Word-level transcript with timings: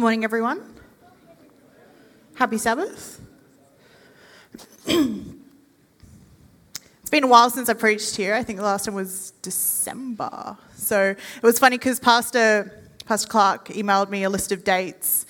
Morning, 0.00 0.24
everyone. 0.24 0.62
Happy 2.34 2.56
Sabbath. 2.56 3.20
it's 4.86 5.10
been 7.10 7.24
a 7.24 7.26
while 7.26 7.50
since 7.50 7.68
I 7.68 7.74
preached 7.74 8.16
here. 8.16 8.32
I 8.32 8.42
think 8.42 8.60
the 8.60 8.64
last 8.64 8.86
time 8.86 8.94
was 8.94 9.32
December. 9.42 10.56
So 10.74 11.10
it 11.10 11.42
was 11.42 11.58
funny 11.58 11.76
because 11.76 12.00
Pastor, 12.00 12.82
Pastor 13.04 13.28
Clark 13.28 13.68
emailed 13.68 14.08
me 14.08 14.22
a 14.22 14.30
list 14.30 14.52
of 14.52 14.64
dates 14.64 15.26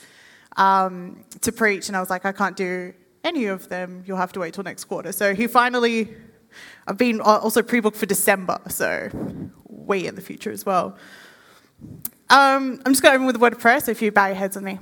um, 0.57 1.25
to 1.41 1.51
preach, 1.51 1.89
and 1.89 1.97
I 1.97 2.01
was 2.01 2.09
like, 2.09 2.25
I 2.25 2.31
can't 2.31 2.57
do 2.57 2.95
any 3.25 3.47
of 3.47 3.69
them. 3.69 4.05
You'll 4.07 4.19
have 4.19 4.33
to 4.35 4.39
wait 4.39 4.55
till 4.55 4.63
next 4.63 4.85
quarter. 4.85 5.11
So 5.11 5.35
he 5.35 5.49
finally, 5.49 6.15
I've 6.87 6.97
been 6.97 7.21
also 7.21 7.63
pre 7.63 7.81
booked 7.81 7.97
for 7.97 8.07
December, 8.07 8.61
so 8.69 9.11
way 9.67 10.07
in 10.07 10.15
the 10.15 10.23
future 10.23 10.53
as 10.53 10.65
well. 10.65 10.97
Um, 12.31 12.81
I'm 12.87 12.93
just 12.93 13.03
going 13.03 13.11
to 13.11 13.17
open 13.17 13.27
with 13.27 13.35
a 13.35 13.39
word 13.41 13.55
of 13.55 13.59
prayer, 13.59 13.81
so 13.81 13.91
if 13.91 14.01
you 14.01 14.13
bow 14.13 14.27
your 14.27 14.37
heads 14.37 14.55
with 14.55 14.65
me. 14.65 14.79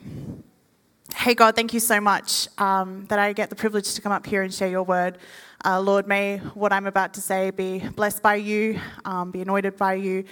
Hey, 1.16 1.34
God, 1.34 1.56
thank 1.56 1.72
you 1.72 1.80
so 1.80 1.98
much 1.98 2.46
um, 2.58 3.06
that 3.06 3.18
I 3.18 3.32
get 3.32 3.48
the 3.48 3.56
privilege 3.56 3.94
to 3.94 4.02
come 4.02 4.12
up 4.12 4.26
here 4.26 4.42
and 4.42 4.52
share 4.52 4.68
your 4.68 4.82
word. 4.82 5.16
Uh, 5.64 5.80
Lord, 5.80 6.06
may 6.06 6.36
what 6.52 6.74
I'm 6.74 6.86
about 6.86 7.14
to 7.14 7.22
say 7.22 7.50
be 7.50 7.78
blessed 7.78 8.22
by 8.22 8.34
you, 8.34 8.78
um, 9.06 9.30
be 9.30 9.40
anointed 9.40 9.78
by 9.78 9.94
you, 9.94 10.24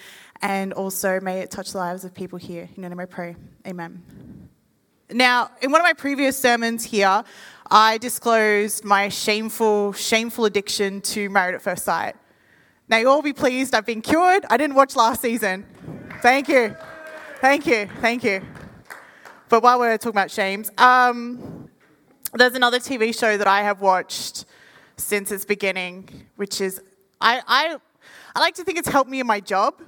and 0.42 0.74
also 0.74 1.18
may 1.20 1.40
it 1.40 1.50
touch 1.50 1.72
the 1.72 1.78
lives 1.78 2.04
of 2.04 2.12
people 2.12 2.38
here. 2.38 2.68
In 2.76 2.82
your 2.82 2.90
name 2.90 3.00
I 3.00 3.06
pray. 3.06 3.34
Amen. 3.66 4.02
Now, 5.10 5.50
in 5.62 5.72
one 5.72 5.80
of 5.80 5.86
my 5.86 5.94
previous 5.94 6.38
sermons 6.38 6.84
here, 6.84 7.24
I 7.70 7.96
disclosed 7.96 8.84
my 8.84 9.08
shameful, 9.08 9.94
shameful 9.94 10.44
addiction 10.44 11.00
to 11.00 11.30
Married 11.30 11.54
at 11.54 11.62
First 11.62 11.86
Sight. 11.86 12.14
Now, 12.90 12.98
you'll 12.98 13.12
all 13.12 13.22
be 13.22 13.32
pleased, 13.32 13.74
I've 13.74 13.86
been 13.86 14.02
cured. 14.02 14.44
I 14.50 14.58
didn't 14.58 14.76
watch 14.76 14.94
last 14.96 15.22
season. 15.22 15.64
Thank 16.20 16.48
you. 16.48 16.76
Thank 17.40 17.66
you, 17.66 17.86
thank 18.00 18.24
you. 18.24 18.40
But 19.50 19.62
while 19.62 19.78
we're 19.78 19.98
talking 19.98 20.14
about 20.16 20.30
shames, 20.30 20.70
um, 20.78 21.68
there's 22.32 22.54
another 22.54 22.78
TV 22.78 23.16
show 23.16 23.36
that 23.36 23.46
I 23.46 23.62
have 23.62 23.82
watched 23.82 24.46
since 24.96 25.30
its 25.30 25.44
beginning, 25.44 26.08
which 26.36 26.62
is 26.62 26.80
I, 27.20 27.42
I 27.46 27.76
I 28.34 28.40
like 28.40 28.54
to 28.54 28.64
think 28.64 28.78
it's 28.78 28.88
helped 28.88 29.10
me 29.10 29.20
in 29.20 29.26
my 29.26 29.40
job. 29.40 29.82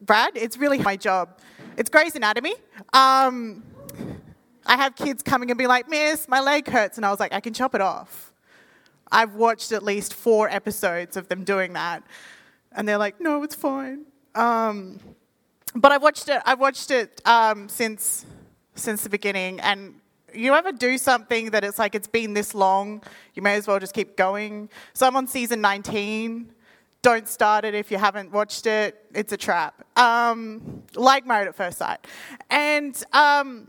Brad, 0.00 0.36
it's 0.36 0.56
really 0.56 0.78
my 0.78 0.96
job. 0.96 1.40
It's 1.76 1.90
Grey's 1.90 2.14
Anatomy. 2.14 2.54
Um, 2.92 3.64
I 4.64 4.76
have 4.76 4.94
kids 4.94 5.24
coming 5.24 5.50
and 5.50 5.58
be 5.58 5.66
like, 5.66 5.88
Miss, 5.88 6.28
my 6.28 6.38
leg 6.38 6.68
hurts, 6.68 6.98
and 6.98 7.04
I 7.04 7.10
was 7.10 7.18
like, 7.18 7.32
I 7.32 7.40
can 7.40 7.52
chop 7.52 7.74
it 7.74 7.80
off. 7.80 8.32
I've 9.10 9.34
watched 9.34 9.72
at 9.72 9.82
least 9.82 10.14
four 10.14 10.48
episodes 10.48 11.16
of 11.16 11.26
them 11.26 11.42
doing 11.42 11.72
that, 11.72 12.04
and 12.70 12.88
they're 12.88 12.96
like, 12.96 13.20
No, 13.20 13.42
it's 13.42 13.56
fine. 13.56 14.06
Um, 14.36 15.00
but 15.74 15.92
I've 15.92 16.02
watched 16.02 16.28
it. 16.28 16.42
I've 16.44 16.60
watched 16.60 16.90
it 16.90 17.20
um, 17.24 17.68
since 17.68 18.26
since 18.74 19.02
the 19.02 19.10
beginning, 19.10 19.60
and 19.60 19.94
you 20.32 20.54
ever 20.54 20.72
do 20.72 20.96
something 20.96 21.50
that 21.50 21.64
it's 21.64 21.78
like 21.78 21.94
it's 21.94 22.06
been 22.06 22.34
this 22.34 22.54
long, 22.54 23.02
you 23.34 23.42
may 23.42 23.54
as 23.56 23.66
well 23.66 23.78
just 23.78 23.94
keep 23.94 24.16
going. 24.16 24.68
So 24.94 25.06
I'm 25.06 25.16
on 25.16 25.26
season 25.26 25.60
19. 25.60 26.52
Don't 27.02 27.26
start 27.26 27.64
it 27.64 27.74
if 27.74 27.90
you 27.90 27.98
haven't 27.98 28.30
watched 28.30 28.66
it. 28.66 29.04
It's 29.14 29.32
a 29.32 29.36
trap. 29.36 29.84
Um, 29.98 30.82
like 30.94 31.26
Married 31.26 31.48
at 31.48 31.54
First 31.54 31.78
Sight, 31.78 32.06
and 32.50 33.02
um, 33.12 33.68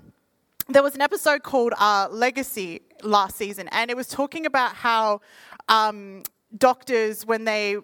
there 0.67 0.83
was 0.83 0.95
an 0.95 1.01
episode 1.01 1.43
called 1.43 1.73
uh, 1.77 2.07
Legacy 2.11 2.81
last 3.03 3.37
season, 3.37 3.67
and 3.69 3.89
it 3.89 3.97
was 3.97 4.07
talking 4.07 4.45
about 4.45 4.75
how 4.75 5.21
um, 5.69 6.23
doctors, 6.57 7.25
when 7.25 7.45
they 7.45 7.77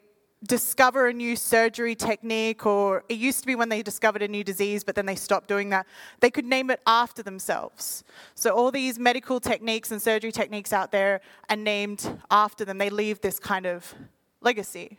discover 0.45 1.07
a 1.07 1.13
new 1.13 1.35
surgery 1.35 1.95
technique, 1.95 2.65
or 2.65 3.03
it 3.09 3.17
used 3.17 3.39
to 3.41 3.47
be 3.47 3.55
when 3.55 3.69
they 3.69 3.81
discovered 3.81 4.21
a 4.21 4.27
new 4.27 4.43
disease, 4.43 4.83
but 4.83 4.95
then 4.95 5.05
they 5.05 5.15
stopped 5.15 5.47
doing 5.47 5.69
that, 5.69 5.87
they 6.19 6.29
could 6.29 6.45
name 6.45 6.69
it 6.69 6.79
after 6.85 7.23
themselves. 7.23 8.03
So 8.35 8.51
all 8.51 8.71
these 8.71 8.99
medical 8.99 9.39
techniques 9.39 9.91
and 9.91 10.01
surgery 10.01 10.31
techniques 10.31 10.71
out 10.71 10.91
there 10.91 11.21
are 11.49 11.55
named 11.55 12.19
after 12.29 12.63
them. 12.65 12.77
They 12.77 12.89
leave 12.89 13.21
this 13.21 13.39
kind 13.39 13.65
of 13.65 13.95
legacy. 14.41 14.97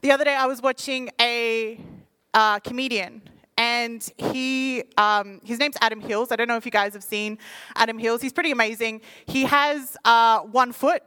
The 0.00 0.10
other 0.10 0.24
day, 0.24 0.34
I 0.34 0.46
was 0.46 0.60
watching 0.60 1.10
a 1.20 1.80
uh, 2.32 2.58
comedian. 2.60 3.22
And 3.56 4.10
he, 4.16 4.82
um, 4.96 5.40
his 5.44 5.60
name's 5.60 5.76
Adam 5.80 6.00
Hills. 6.00 6.32
I 6.32 6.36
don't 6.36 6.48
know 6.48 6.56
if 6.56 6.64
you 6.64 6.72
guys 6.72 6.92
have 6.94 7.04
seen 7.04 7.38
Adam 7.76 7.98
Hills. 7.98 8.20
He's 8.20 8.32
pretty 8.32 8.50
amazing. 8.50 9.00
He 9.26 9.44
has 9.44 9.96
uh, 10.04 10.40
one 10.40 10.72
foot 10.72 11.04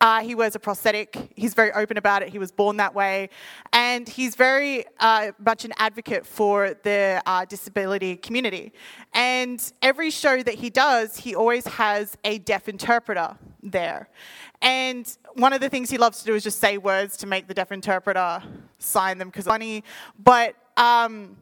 uh, 0.00 0.20
he 0.20 0.34
wears 0.34 0.54
a 0.54 0.58
prosthetic. 0.58 1.32
He's 1.34 1.54
very 1.54 1.72
open 1.72 1.96
about 1.96 2.22
it. 2.22 2.28
He 2.28 2.38
was 2.38 2.52
born 2.52 2.76
that 2.76 2.94
way. 2.94 3.30
And 3.72 4.08
he's 4.08 4.34
very 4.34 4.84
uh, 5.00 5.32
much 5.38 5.64
an 5.64 5.72
advocate 5.78 6.26
for 6.26 6.74
the 6.82 7.22
uh, 7.24 7.46
disability 7.46 8.16
community. 8.16 8.72
And 9.14 9.60
every 9.80 10.10
show 10.10 10.42
that 10.42 10.54
he 10.54 10.68
does, 10.68 11.16
he 11.16 11.34
always 11.34 11.66
has 11.66 12.16
a 12.24 12.38
deaf 12.38 12.68
interpreter 12.68 13.36
there. 13.62 14.08
And 14.60 15.16
one 15.34 15.52
of 15.52 15.60
the 15.60 15.68
things 15.68 15.88
he 15.90 15.98
loves 15.98 16.20
to 16.20 16.26
do 16.26 16.34
is 16.34 16.42
just 16.42 16.58
say 16.58 16.76
words 16.76 17.16
to 17.18 17.26
make 17.26 17.48
the 17.48 17.54
deaf 17.54 17.72
interpreter 17.72 18.42
sign 18.78 19.18
them 19.18 19.28
because 19.28 19.46
it's 19.46 19.50
funny. 19.50 19.82
But 20.18 20.56
um, 20.76 21.36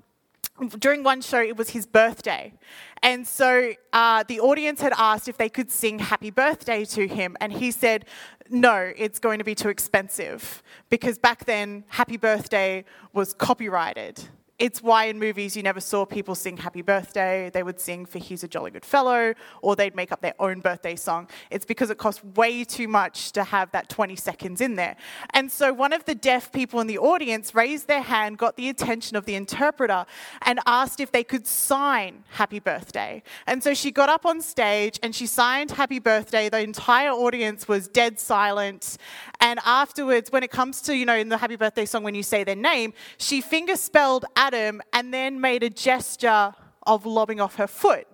during 0.79 1.03
one 1.03 1.21
show, 1.21 1.41
it 1.41 1.57
was 1.57 1.71
his 1.71 1.87
birthday. 1.87 2.55
And 3.03 3.27
so 3.27 3.73
uh, 3.93 4.25
the 4.27 4.41
audience 4.41 4.81
had 4.81 4.93
asked 4.97 5.29
if 5.29 5.37
they 5.37 5.49
could 5.49 5.71
sing 5.71 5.99
happy 5.99 6.31
birthday 6.31 6.85
to 6.87 7.09
him. 7.09 7.37
And 7.41 7.53
he 7.53 7.71
said, 7.71 8.07
no, 8.49 8.93
it's 8.97 9.19
going 9.19 9.39
to 9.39 9.45
be 9.45 9.55
too 9.55 9.69
expensive. 9.69 10.63
Because 10.91 11.19
back 11.19 11.45
then, 11.45 11.85
happy 11.89 12.17
birthday 12.17 12.85
was 13.13 13.35
copyrighted. 13.35 14.23
It's 14.57 14.81
why 14.81 15.07
in 15.07 15.19
movies 15.19 15.57
you 15.57 15.65
never 15.65 15.81
saw 15.81 16.05
people 16.05 16.37
sing 16.37 16.57
happy 16.57 16.83
birthday. 16.83 17.51
They 17.53 17.65
would 17.65 17.81
sing 17.81 18.07
for 18.07 18.21
He's 18.21 18.45
a 18.45 18.49
Jolly 18.49 18.71
Good 18.71 18.85
Fellow, 18.85 19.35
or 19.63 19.75
they'd 19.75 19.97
make 19.97 20.13
up 20.13 20.21
their 20.21 20.35
own 20.39 20.61
birthday 20.61 20.95
song. 20.95 21.29
It's 21.51 21.65
because 21.65 21.91
it 21.91 21.99
costs 21.99 22.23
way 22.23 22.63
too 22.63 22.87
much 22.87 23.33
to 23.33 23.43
have 23.43 23.73
that 23.73 23.89
20 23.89 24.15
seconds 24.15 24.61
in 24.61 24.77
there. 24.77 24.95
And 25.31 25.51
so 25.51 25.73
one 25.73 25.93
of 25.93 26.05
the 26.05 26.15
deaf 26.15 26.53
people 26.53 26.79
in 26.79 26.87
the 26.87 26.99
audience 26.99 27.53
raised 27.53 27.89
their 27.89 28.03
hand, 28.03 28.39
got 28.39 28.57
the 28.57 28.69
attention 28.69 29.17
of 29.17 29.25
the 29.25 29.35
interpreter, 29.35 30.07
and 30.43 30.61
asked 30.67 31.01
if 31.01 31.11
they 31.11 31.25
could 31.25 31.49
sign 31.49 32.23
happy 32.31 32.61
birthday. 32.61 33.25
And 33.49 33.61
so 33.61 33.75
she 33.75 33.91
got 33.91 34.09
up 34.09 34.25
on 34.25 34.41
stage 34.41 35.01
and 35.03 35.17
she 35.17 35.27
signed 35.27 35.73
happy 35.73 35.99
birthday. 35.99 36.49
The 36.49 36.61
entire 36.61 37.11
audience 37.11 37.67
was 37.67 37.89
dead 37.89 38.21
silent. 38.21 38.99
And 39.41 39.59
afterwards, 39.65 40.31
when 40.31 40.45
it 40.45 40.53
comes 40.53 40.81
to, 40.83 40.97
you 40.97 41.07
know, 41.07 41.17
in 41.17 41.29
the 41.29 41.39
happy 41.39 41.57
birthday 41.57 41.87
song, 41.87 42.05
when 42.05 42.15
you 42.15 42.23
say 42.23 42.45
their 42.45 42.55
name, 42.55 42.95
she 43.19 43.41
finger 43.41 43.75
spelled 43.75 44.25
Adam 44.45 44.83
and 44.93 45.13
then 45.13 45.41
made 45.41 45.63
a 45.63 45.71
gesture 45.71 46.53
of 46.87 47.07
lobbing 47.07 47.41
off 47.41 47.55
her 47.57 47.67
foot 47.67 48.07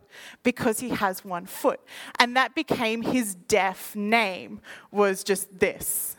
because 0.42 0.78
he 0.80 0.90
has 0.90 1.24
one 1.24 1.46
foot. 1.46 1.80
And 2.18 2.36
that 2.36 2.54
became 2.54 3.02
his 3.02 3.34
deaf 3.34 3.96
name, 3.96 4.60
was 4.92 5.24
just 5.24 5.58
this. 5.58 6.16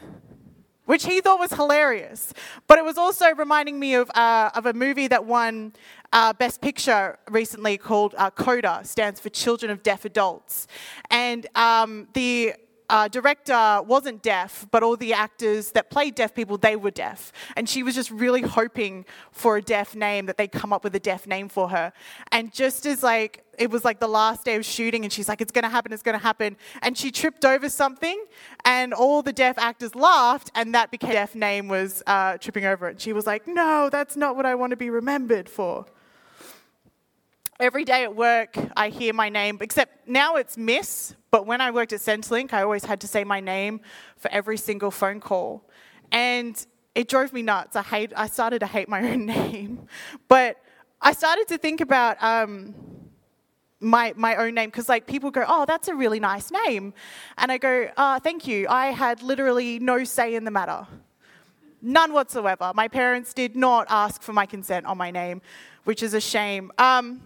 Which 0.86 1.06
he 1.06 1.22
thought 1.22 1.40
was 1.40 1.54
hilarious. 1.54 2.34
But 2.68 2.78
it 2.78 2.84
was 2.84 2.98
also 2.98 3.34
reminding 3.36 3.80
me 3.80 3.96
of, 3.96 4.10
uh, 4.14 4.50
of 4.54 4.66
a 4.66 4.74
movie 4.74 5.08
that 5.08 5.26
won 5.26 5.74
uh, 6.12 6.34
Best 6.34 6.60
Picture 6.60 7.18
recently 7.30 7.78
called 7.78 8.14
uh, 8.18 8.32
CODA, 8.32 8.82
stands 8.84 9.20
for 9.22 9.30
Children 9.30 9.72
of 9.72 9.82
Deaf 9.82 10.04
Adults. 10.04 10.68
And 11.10 11.48
um, 11.56 12.10
the 12.14 12.56
uh, 12.92 13.08
director 13.08 13.82
wasn't 13.84 14.22
deaf, 14.22 14.68
but 14.70 14.84
all 14.84 14.98
the 14.98 15.14
actors 15.14 15.72
that 15.72 15.90
played 15.90 16.14
deaf 16.14 16.36
people, 16.36 16.58
they 16.58 16.76
were 16.76 16.92
deaf. 16.92 17.32
And 17.56 17.68
she 17.68 17.84
was 17.84 17.96
just 17.96 18.12
really 18.12 18.42
hoping 18.42 19.06
for 19.32 19.56
a 19.56 19.62
deaf 19.62 19.96
name, 19.96 20.26
that 20.26 20.38
they'd 20.38 20.52
come 20.52 20.74
up 20.74 20.84
with 20.84 20.94
a 20.94 21.00
deaf 21.00 21.26
name 21.26 21.48
for 21.48 21.70
her. 21.70 21.94
And 22.34 22.54
just 22.54 22.86
as 22.86 23.02
like, 23.02 23.46
it 23.58 23.72
was 23.72 23.86
like 23.86 24.00
the 24.00 24.08
last 24.08 24.44
day 24.44 24.56
of 24.56 24.66
shooting, 24.66 25.06
and 25.06 25.14
she's 25.14 25.30
like, 25.30 25.40
it's 25.40 25.52
gonna 25.54 25.70
happen, 25.70 25.94
it's 25.94 26.04
gonna 26.04 26.18
happen. 26.18 26.58
And 26.82 26.98
she 26.98 27.12
tripped 27.12 27.46
over 27.46 27.70
something, 27.70 28.26
and 28.66 28.94
all 28.94 29.22
the 29.22 29.34
deaf 29.34 29.58
actors 29.58 29.96
laughed, 29.96 30.52
and 30.54 30.76
that 30.76 30.92
became 30.92 31.12
deaf 31.12 31.34
name 31.34 31.68
was 31.70 32.04
uh, 32.08 32.38
tripping 32.40 32.66
over 32.66 32.88
it. 32.88 32.92
And 32.92 33.02
she 33.02 33.14
was 33.14 33.26
like, 33.26 33.48
no, 33.48 33.90
that's 33.90 34.18
not 34.18 34.36
what 34.36 34.46
I 34.46 34.56
want 34.56 34.72
to 34.72 34.78
be 34.78 34.90
remembered 34.90 35.48
for. 35.48 35.86
Every 37.62 37.86
day 37.86 38.02
at 38.02 38.16
work, 38.16 38.58
I 38.76 38.90
hear 38.90 39.14
my 39.14 39.30
name, 39.30 39.60
except 39.62 40.08
now 40.08 40.36
it's 40.36 40.58
Miss, 40.58 41.14
but 41.30 41.46
when 41.46 41.62
I 41.62 41.70
worked 41.70 41.94
at 41.94 42.00
Centrelink, 42.00 42.54
I 42.54 42.64
always 42.64 42.84
had 42.84 43.00
to 43.02 43.08
say 43.08 43.24
my 43.24 43.40
name 43.40 43.82
for 44.18 44.32
every 44.32 44.58
single 44.58 44.90
phone 44.90 45.20
call. 45.20 45.70
And 46.12 46.66
it 46.96 47.08
drove 47.08 47.32
me 47.34 47.44
nuts. 47.44 47.76
I, 47.76 47.84
hate, 47.84 48.14
I 48.18 48.26
started 48.26 48.62
to 48.62 48.66
hate 48.66 48.90
my 48.90 49.04
own 49.12 49.28
name. 49.28 49.86
But 50.28 50.58
I 51.00 51.14
started 51.14 51.48
to 51.50 51.60
think 51.60 51.82
about 51.82 52.18
um, 52.24 52.74
my, 53.80 54.16
my 54.16 54.38
own 54.38 54.56
name 54.56 54.70
because, 54.72 54.90
like, 54.90 55.06
people 55.06 55.30
go, 55.30 55.46
Oh, 55.48 55.66
that's 55.68 55.88
a 55.88 55.94
really 55.94 56.20
nice 56.20 56.50
name. 56.50 56.96
And 57.38 57.52
I 57.52 57.60
go, 57.60 57.92
oh, 57.96 58.18
Thank 58.18 58.48
you. 58.48 58.66
I 58.70 58.88
had 58.88 59.22
literally 59.22 59.78
no 59.78 60.04
say 60.04 60.34
in 60.34 60.46
the 60.46 60.52
matter. 60.52 60.88
None 61.80 62.12
whatsoever. 62.12 62.72
My 62.74 62.88
parents 62.88 63.36
did 63.36 63.56
not 63.56 63.86
ask 63.88 64.24
for 64.24 64.34
my 64.34 64.48
consent 64.48 64.88
on 64.88 64.98
my 64.98 65.12
name, 65.12 65.44
which 65.84 66.02
is 66.02 66.16
a 66.16 66.22
shame. 66.22 66.72
Um, 66.80 67.22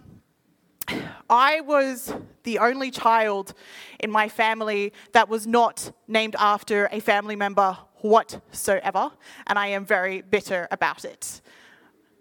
I 1.28 1.60
was 1.60 2.14
the 2.44 2.58
only 2.58 2.90
child 2.90 3.54
in 4.00 4.10
my 4.10 4.28
family 4.28 4.92
that 5.12 5.28
was 5.28 5.46
not 5.46 5.92
named 6.06 6.36
after 6.38 6.88
a 6.92 7.00
family 7.00 7.36
member 7.36 7.76
whatsoever, 7.96 9.10
and 9.46 9.58
I 9.58 9.68
am 9.68 9.84
very 9.84 10.22
bitter 10.22 10.68
about 10.70 11.04
it. 11.04 11.40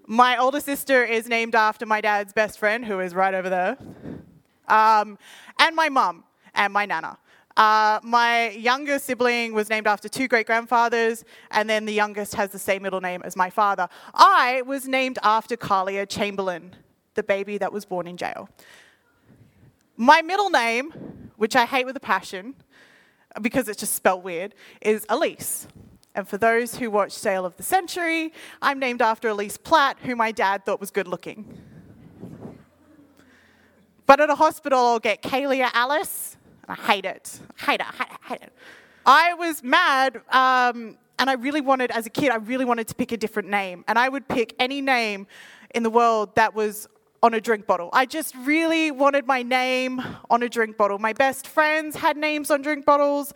My 0.08 0.38
older 0.38 0.60
sister 0.60 1.04
is 1.04 1.28
named 1.28 1.56
after 1.56 1.86
my 1.86 2.02
dad's 2.02 2.34
best 2.34 2.60
friend, 2.60 2.86
who 2.86 3.00
is 3.00 3.14
right 3.14 3.34
over 3.34 3.50
there. 3.50 3.78
um, 4.68 5.18
and 5.60 5.76
my 5.76 5.90
mum 5.90 6.24
and 6.54 6.74
my 6.74 6.86
nana. 6.86 7.18
Uh, 7.58 8.00
my 8.04 8.50
younger 8.50 9.00
sibling 9.00 9.54
was 9.54 9.70
named 9.70 9.88
after 9.88 10.10
two 10.10 10.28
great 10.28 10.46
grandfathers, 10.46 11.24
and 11.52 11.70
then 11.70 11.86
the 11.86 11.94
youngest 11.94 12.36
has 12.36 12.50
the 12.50 12.60
same 12.60 12.82
middle 12.82 13.00
name 13.00 13.22
as 13.24 13.36
my 13.36 13.50
father. 13.50 13.88
I 14.14 14.62
was 14.64 14.88
named 14.88 15.20
after 15.24 15.56
Kahlia 15.56 16.08
Chamberlain, 16.08 16.76
the 17.14 17.24
baby 17.24 17.58
that 17.60 17.72
was 17.72 17.86
born 17.86 18.08
in 18.08 18.18
jail. 18.18 18.50
My 19.98 20.22
middle 20.22 20.50
name, 20.50 21.32
which 21.38 21.56
I 21.56 21.66
hate 21.66 21.86
with 21.86 21.96
a 21.96 22.02
passion 22.02 22.56
because 23.42 23.68
it's 23.70 23.80
just 23.80 23.94
spelled 23.94 24.24
weird, 24.24 24.54
is 24.82 25.06
Alyce. 25.10 25.68
And 26.14 26.28
for 26.28 26.38
those 26.38 26.76
who 26.76 26.90
watch 26.90 27.12
Sale 27.12 27.46
of 27.46 27.58
the 27.58 27.64
Century, 27.64 28.34
I'm 28.62 28.80
named 28.80 29.02
after 29.02 29.30
Alyce 29.30 29.58
Platt, 29.58 29.98
who 30.04 30.16
my 30.16 30.32
dad 30.32 30.66
thought 30.66 30.80
was 30.80 30.92
good 30.92 31.08
looking. 31.08 31.58
But 34.06 34.20
at 34.20 34.30
a 34.30 34.36
hospital, 34.36 34.80
I'll 34.80 35.00
get 35.00 35.22
Kahlia 35.22 35.70
Alice, 35.74 36.38
and 36.68 36.78
I 36.78 36.82
hate 36.94 37.06
it. 37.06 37.40
I 37.60 37.72
hate 37.72 37.82
it. 37.82 37.88
I 37.88 37.94
hate 37.94 38.12
it. 38.12 38.20
I 38.24 38.28
hate 38.28 38.42
it. 38.42 38.54
I 39.06 39.34
was 39.34 39.64
mad, 39.64 40.22
um, 40.30 40.98
and 41.20 41.30
I 41.30 41.34
really 41.34 41.62
wanted, 41.62 41.92
as 41.92 42.06
a 42.06 42.10
kid, 42.10 42.32
I 42.32 42.36
really 42.36 42.66
wanted 42.66 42.88
to 42.88 42.96
pick 42.96 43.12
a 43.12 43.18
different 43.18 43.50
name. 43.50 43.84
And 43.88 44.00
I 44.00 44.10
would 44.10 44.28
pick 44.28 44.56
any 44.60 44.82
name 44.82 45.28
in 45.74 45.84
the 45.84 45.90
world 45.90 46.36
that 46.36 46.54
was 46.54 46.88
on 47.26 47.34
a 47.34 47.42
drink 47.42 47.66
bottle. 47.66 47.90
I 47.92 48.06
just 48.06 48.36
really 48.36 48.92
wanted 48.92 49.26
my 49.26 49.42
name 49.42 50.00
on 50.30 50.44
a 50.44 50.48
drink 50.48 50.78
bottle. 50.78 51.00
My 51.00 51.12
best 51.12 51.48
friends 51.48 51.96
had 51.96 52.18
names 52.18 52.52
on 52.52 52.62
drink 52.62 52.86
bottles. 52.86 53.34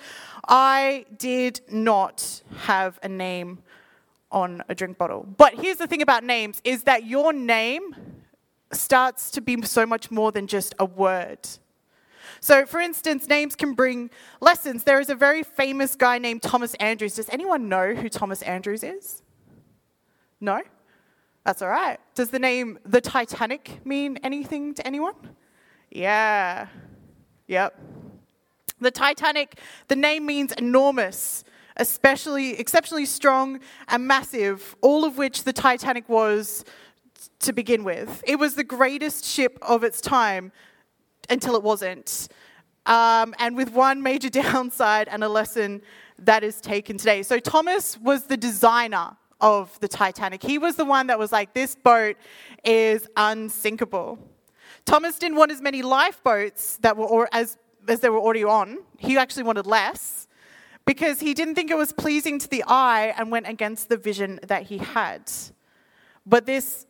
I 0.48 1.08
did 1.18 1.62
not 1.72 2.44
have 2.68 3.00
a 3.02 3.10
name 3.10 3.64
on 4.32 4.62
a 4.70 4.76
drink 4.76 5.00
bottle. 5.00 5.26
But 5.38 5.56
here's 5.56 5.78
the 5.78 5.88
thing 5.88 6.04
about 6.04 6.24
names 6.24 6.62
is 6.64 6.84
that 6.84 7.08
your 7.08 7.34
name 7.34 7.96
starts 8.72 9.32
to 9.32 9.42
be 9.42 9.60
so 9.64 9.88
much 9.88 10.12
more 10.12 10.32
than 10.32 10.46
just 10.46 10.76
a 10.78 10.86
word. 10.86 11.40
So, 12.42 12.68
for 12.68 12.80
instance, 12.80 13.28
names 13.28 13.56
can 13.56 13.74
bring 13.74 14.12
lessons. 14.40 14.84
There 14.84 15.00
is 15.00 15.10
a 15.10 15.16
very 15.16 15.42
famous 15.42 15.96
guy 15.96 16.20
named 16.20 16.44
Thomas 16.44 16.76
Andrews. 16.76 17.16
Does 17.16 17.28
anyone 17.30 17.68
know 17.68 17.96
who 17.96 18.08
Thomas 18.08 18.44
Andrews 18.44 18.84
is? 18.84 19.24
No? 20.40 20.62
That's 21.46 21.62
all 21.62 21.70
right. 21.70 22.00
Does 22.16 22.30
the 22.30 22.40
name 22.40 22.80
the 22.86 23.02
Titanic 23.02 23.86
mean 23.86 24.18
anything 24.24 24.74
to 24.76 24.86
anyone? 24.86 25.16
Yeah. 25.90 26.68
Yep. 27.48 27.80
The 28.80 28.92
Titanic, 28.92 29.60
the 29.88 29.96
name 29.96 30.26
means 30.26 30.54
enormous, 30.54 31.44
especially 31.78 32.60
exceptionally 32.60 33.06
strong 33.06 33.60
and 33.88 34.08
massive, 34.08 34.76
all 34.82 35.06
of 35.06 35.18
which 35.18 35.44
the 35.44 35.54
Titanic 35.54 36.08
was 36.08 36.64
to 37.40 37.54
begin 37.54 37.84
with. 37.84 38.24
It 38.26 38.38
was 38.38 38.56
the 38.56 38.64
greatest 38.64 39.26
ship 39.26 39.58
of 39.62 39.84
its 39.84 40.00
time 40.02 40.52
until 41.30 41.56
it 41.56 41.64
wasn't. 41.64 42.28
Um, 42.86 43.36
and 43.40 43.56
with 43.56 43.72
one 43.72 44.02
major 44.02 44.30
downside 44.42 45.08
and 45.10 45.24
a 45.24 45.30
lesson 45.30 45.82
that 46.18 46.44
is 46.44 46.60
taken 46.62 46.98
today. 46.98 47.24
So, 47.24 47.40
Thomas 47.40 47.98
was 47.98 48.26
the 48.26 48.38
designer 48.38 49.16
of 49.42 49.80
the 49.80 49.88
Titanic. 49.88 50.44
He 50.44 50.58
was 50.58 50.76
the 50.76 50.86
one 50.86 51.08
that 51.08 51.18
was 51.18 51.32
like, 51.32 51.54
this 51.54 51.76
boat 51.76 52.18
is 52.64 53.08
unsinkable. 53.16 54.20
Thomas 54.86 55.18
didn't 55.18 55.38
want 55.38 55.52
as 55.52 55.62
many 55.62 55.82
lifeboats 55.82 56.78
that 56.78 56.98
were 56.98 57.06
or, 57.06 57.30
as, 57.32 57.58
as 57.88 58.00
they 58.00 58.10
were 58.10 58.20
already 58.20 58.44
on. 58.44 58.80
He 58.98 59.18
actually 59.18 59.44
wanted 59.44 59.66
less 59.66 60.28
because 60.86 61.20
he 61.20 61.34
didn't 61.34 61.56
think 61.56 61.70
it 61.70 61.78
was 61.78 61.94
pleasing 61.94 62.40
to 62.40 62.48
the 62.48 62.64
eye 62.68 63.14
and 63.18 63.32
went 63.32 63.48
against 63.48 63.90
the 63.90 63.98
vision 63.98 64.40
that 64.48 64.64
he 64.64 64.80
had. 64.80 65.32
But 66.26 66.46
this, 66.46 66.86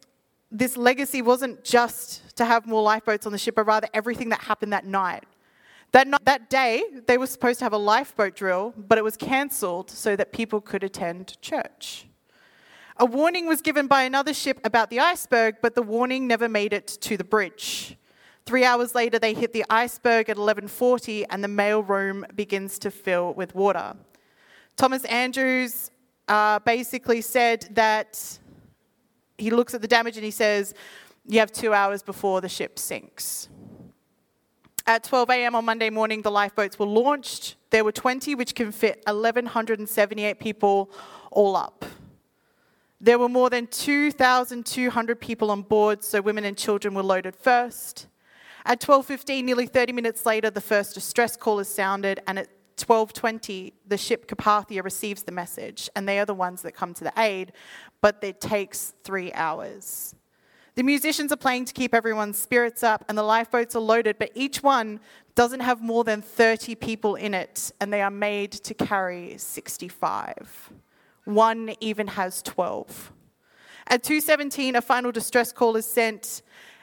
this 0.52 0.78
legacy 0.78 1.22
wasn't 1.22 1.64
just 1.64 2.36
to 2.38 2.46
have 2.46 2.66
more 2.66 2.82
lifeboats 2.82 3.26
on 3.26 3.32
the 3.32 3.38
ship, 3.38 3.56
but 3.56 3.66
rather 3.66 3.88
everything 3.94 4.30
that 4.30 4.42
happened 4.42 4.74
that 4.74 4.86
night. 4.86 5.26
That, 5.92 6.08
night, 6.08 6.24
that 6.26 6.50
day, 6.50 6.84
they 7.08 7.18
were 7.18 7.28
supposed 7.28 7.60
to 7.60 7.66
have 7.66 7.74
a 7.74 7.78
lifeboat 7.78 8.36
drill, 8.36 8.74
but 8.78 8.98
it 8.98 9.04
was 9.04 9.18
cancelled 9.18 9.90
so 9.90 10.16
that 10.16 10.32
people 10.32 10.62
could 10.62 10.84
attend 10.84 11.40
church. 11.42 12.06
A 13.02 13.06
warning 13.06 13.48
was 13.48 13.62
given 13.62 13.88
by 13.88 14.04
another 14.04 14.34
ship 14.34 14.60
about 14.66 14.90
the 14.90 15.00
iceberg, 15.00 15.56
but 15.62 15.74
the 15.74 15.82
warning 15.82 16.28
never 16.28 16.50
made 16.50 16.74
it 16.74 16.86
to 17.00 17.16
the 17.16 17.24
bridge. 17.24 17.96
Three 18.46 18.66
hours 18.66 18.94
later, 18.94 19.18
they 19.18 19.34
hit 19.34 19.54
the 19.54 19.64
iceberg 19.70 20.28
at 20.28 20.36
11:40, 20.36 21.26
and 21.30 21.42
the 21.42 21.48
mail 21.48 21.82
room 21.82 22.26
begins 22.36 22.78
to 22.80 22.92
fill 22.92 23.34
with 23.34 23.56
water. 23.56 23.96
Thomas 24.76 25.06
Andrews 25.06 25.92
uh, 26.28 26.60
basically 26.60 27.22
said 27.22 27.70
that 27.72 28.40
he 29.38 29.50
looks 29.50 29.74
at 29.74 29.82
the 29.82 29.88
damage 29.88 30.18
and 30.18 30.26
he 30.26 30.32
says, 30.32 30.74
"You 31.26 31.40
have 31.40 31.54
two 31.54 31.74
hours 31.74 32.04
before 32.04 32.42
the 32.42 32.50
ship 32.50 32.78
sinks." 32.78 33.48
At 34.86 35.06
12 35.06 35.30
a.m. 35.30 35.56
on 35.56 35.64
Monday 35.64 35.90
morning, 35.90 36.22
the 36.22 36.32
lifeboats 36.32 36.78
were 36.78 36.86
launched. 36.86 37.56
There 37.70 37.86
were 37.86 37.94
20, 37.94 38.36
which 38.36 38.56
can 38.56 38.74
fit 38.74 39.04
1,178 39.06 40.40
people 40.40 40.92
all 41.32 41.56
up. 41.56 41.86
There 43.02 43.18
were 43.18 43.30
more 43.30 43.50
than 43.50 43.68
2,200 43.68 45.22
people 45.22 45.52
on 45.52 45.62
board, 45.62 46.04
so 46.04 46.20
women 46.20 46.44
and 46.44 46.58
children 46.58 46.94
were 46.94 47.04
loaded 47.04 47.36
first. 47.36 48.08
At 48.66 48.82
12:15, 48.82 49.46
nearly 49.46 49.68
30 49.68 49.94
minutes 49.94 50.26
later, 50.26 50.50
the 50.50 50.62
first 50.62 50.96
distress 50.96 51.38
call 51.38 51.60
is 51.60 51.70
sounded, 51.70 52.20
and 52.28 52.38
at 52.38 52.50
12:20, 52.76 53.74
the 53.88 53.98
ship 53.98 54.28
Carpathia 54.28 54.84
receives 54.84 55.24
the 55.24 55.32
message, 55.32 55.90
and 55.96 56.08
they 56.08 56.20
are 56.20 56.26
the 56.26 56.34
ones 56.34 56.62
that 56.64 56.74
come 56.74 56.94
to 56.94 57.06
the 57.06 57.14
aid, 57.18 57.54
but 58.02 58.18
it 58.22 58.42
takes 58.42 58.94
3 59.06 59.32
hours. 59.34 60.14
The 60.76 60.84
musicians 60.84 61.32
are 61.32 61.38
playing 61.38 61.66
to 61.66 61.74
keep 61.74 61.94
everyone's 61.94 62.38
spirits 62.38 62.84
up, 62.84 63.06
and 63.08 63.18
the 63.18 63.24
lifeboats 63.24 63.76
are 63.76 63.82
loaded, 63.82 64.18
but 64.20 64.32
each 64.36 64.62
one 64.62 65.00
doesn't 65.36 65.62
have 65.62 65.82
more 65.82 66.04
than 66.04 66.22
30 66.22 66.76
people 66.76 67.16
in 67.16 67.34
it, 67.34 67.72
and 67.80 67.92
they 67.94 68.02
are 68.02 68.12
made 68.12 68.52
to 68.52 68.74
carry 68.74 69.38
65. 69.38 70.70
One 71.26 71.76
even 71.80 72.08
has 72.08 72.42
12. 72.42 73.12
At 73.88 74.04
2:17, 74.04 74.76
a 74.76 74.82
final 74.82 75.12
distress 75.12 75.52
call 75.52 75.76
is 75.76 75.86
sent. 75.86 76.42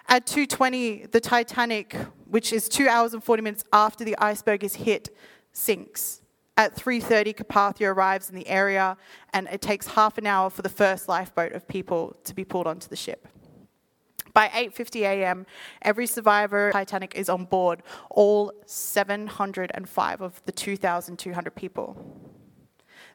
At 0.09 0.27
2:20, 0.27 1.11
the 1.11 1.21
Titanic, 1.21 1.97
which 2.27 2.53
is 2.53 2.69
2 2.69 2.89
hours 2.89 3.13
and 3.15 3.23
40 3.23 3.43
minutes 3.43 3.65
after 3.73 4.05
the 4.05 4.17
iceberg 4.19 4.63
is 4.65 4.77
hit, 4.77 5.15
sinks. 5.53 6.23
At 6.57 6.75
3:30, 6.75 7.35
Carpathia 7.35 7.95
arrives 7.95 8.31
in 8.31 8.35
the 8.35 8.49
area, 8.49 8.97
and 9.33 9.49
it 9.51 9.61
takes 9.61 9.89
half 9.89 10.17
an 10.17 10.27
hour 10.27 10.49
for 10.49 10.63
the 10.63 10.69
first 10.69 11.09
lifeboat 11.09 11.53
of 11.53 11.69
people 11.69 12.17
to 12.25 12.35
be 12.35 12.45
pulled 12.45 12.67
onto 12.67 12.89
the 12.89 12.97
ship. 12.97 13.29
By 14.33 14.49
8:50 14.49 15.03
a.m., 15.03 15.47
every 15.83 16.07
survivor 16.07 16.71
Titanic 16.73 17.15
is 17.15 17.29
on 17.29 17.45
board, 17.45 17.83
all 18.11 18.53
705 18.67 20.21
of 20.21 20.43
the 20.45 20.53
2,200 20.53 21.55
people. 21.55 21.97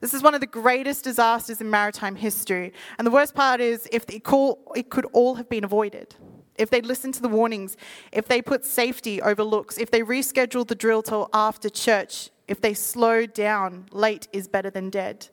This 0.02 0.16
is 0.16 0.24
one 0.24 0.34
of 0.34 0.42
the 0.42 0.48
greatest 0.48 1.04
disasters 1.04 1.62
in 1.62 1.70
maritime 1.70 2.16
history. 2.16 2.74
And 2.98 3.06
the 3.06 3.12
worst 3.12 3.36
part 3.36 3.62
is, 3.62 3.88
if 3.92 4.04
it, 4.10 4.24
it 4.76 4.90
could 4.90 5.06
all 5.14 5.36
have 5.36 5.48
been 5.48 5.64
avoided. 5.64 6.16
If 6.58 6.72
they'd 6.72 6.86
listened 6.86 7.14
to 7.14 7.22
the 7.22 7.30
warnings, 7.30 7.78
if 8.12 8.28
they 8.28 8.42
put 8.42 8.66
safety 8.66 9.22
over 9.22 9.44
looks, 9.44 9.78
if 9.78 9.92
they 9.92 10.02
rescheduled 10.02 10.68
the 10.68 10.76
drill 10.76 11.04
till 11.04 11.30
after 11.34 11.70
church, 11.70 12.32
if 12.48 12.60
they 12.60 12.74
slowed 12.74 13.34
down, 13.34 13.86
late 13.92 14.28
is 14.34 14.48
better 14.48 14.72
than 14.72 14.90
dead. 14.90 15.30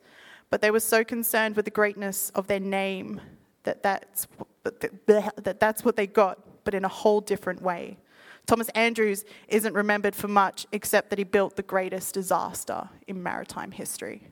But 0.51 0.61
they 0.61 0.71
were 0.71 0.79
so 0.79 1.03
concerned 1.03 1.55
with 1.55 1.65
the 1.65 1.71
greatness 1.71 2.29
of 2.35 2.47
their 2.47 2.59
name 2.59 3.21
that 3.63 3.83
that's, 3.83 4.27
that 4.63 5.57
that's 5.59 5.83
what 5.83 5.95
they 5.95 6.07
got, 6.07 6.63
but 6.63 6.73
in 6.75 6.85
a 6.85 6.89
whole 6.89 7.21
different 7.21 7.61
way. 7.61 7.97
Thomas 8.45 8.69
Andrews 8.69 9.25
isn't 9.47 9.73
remembered 9.73 10.15
for 10.15 10.27
much 10.27 10.65
except 10.71 11.09
that 11.09 11.19
he 11.19 11.25
built 11.25 11.55
the 11.55 11.63
greatest 11.63 12.13
disaster 12.13 12.89
in 13.07 13.21
maritime 13.21 13.71
history. 13.71 14.27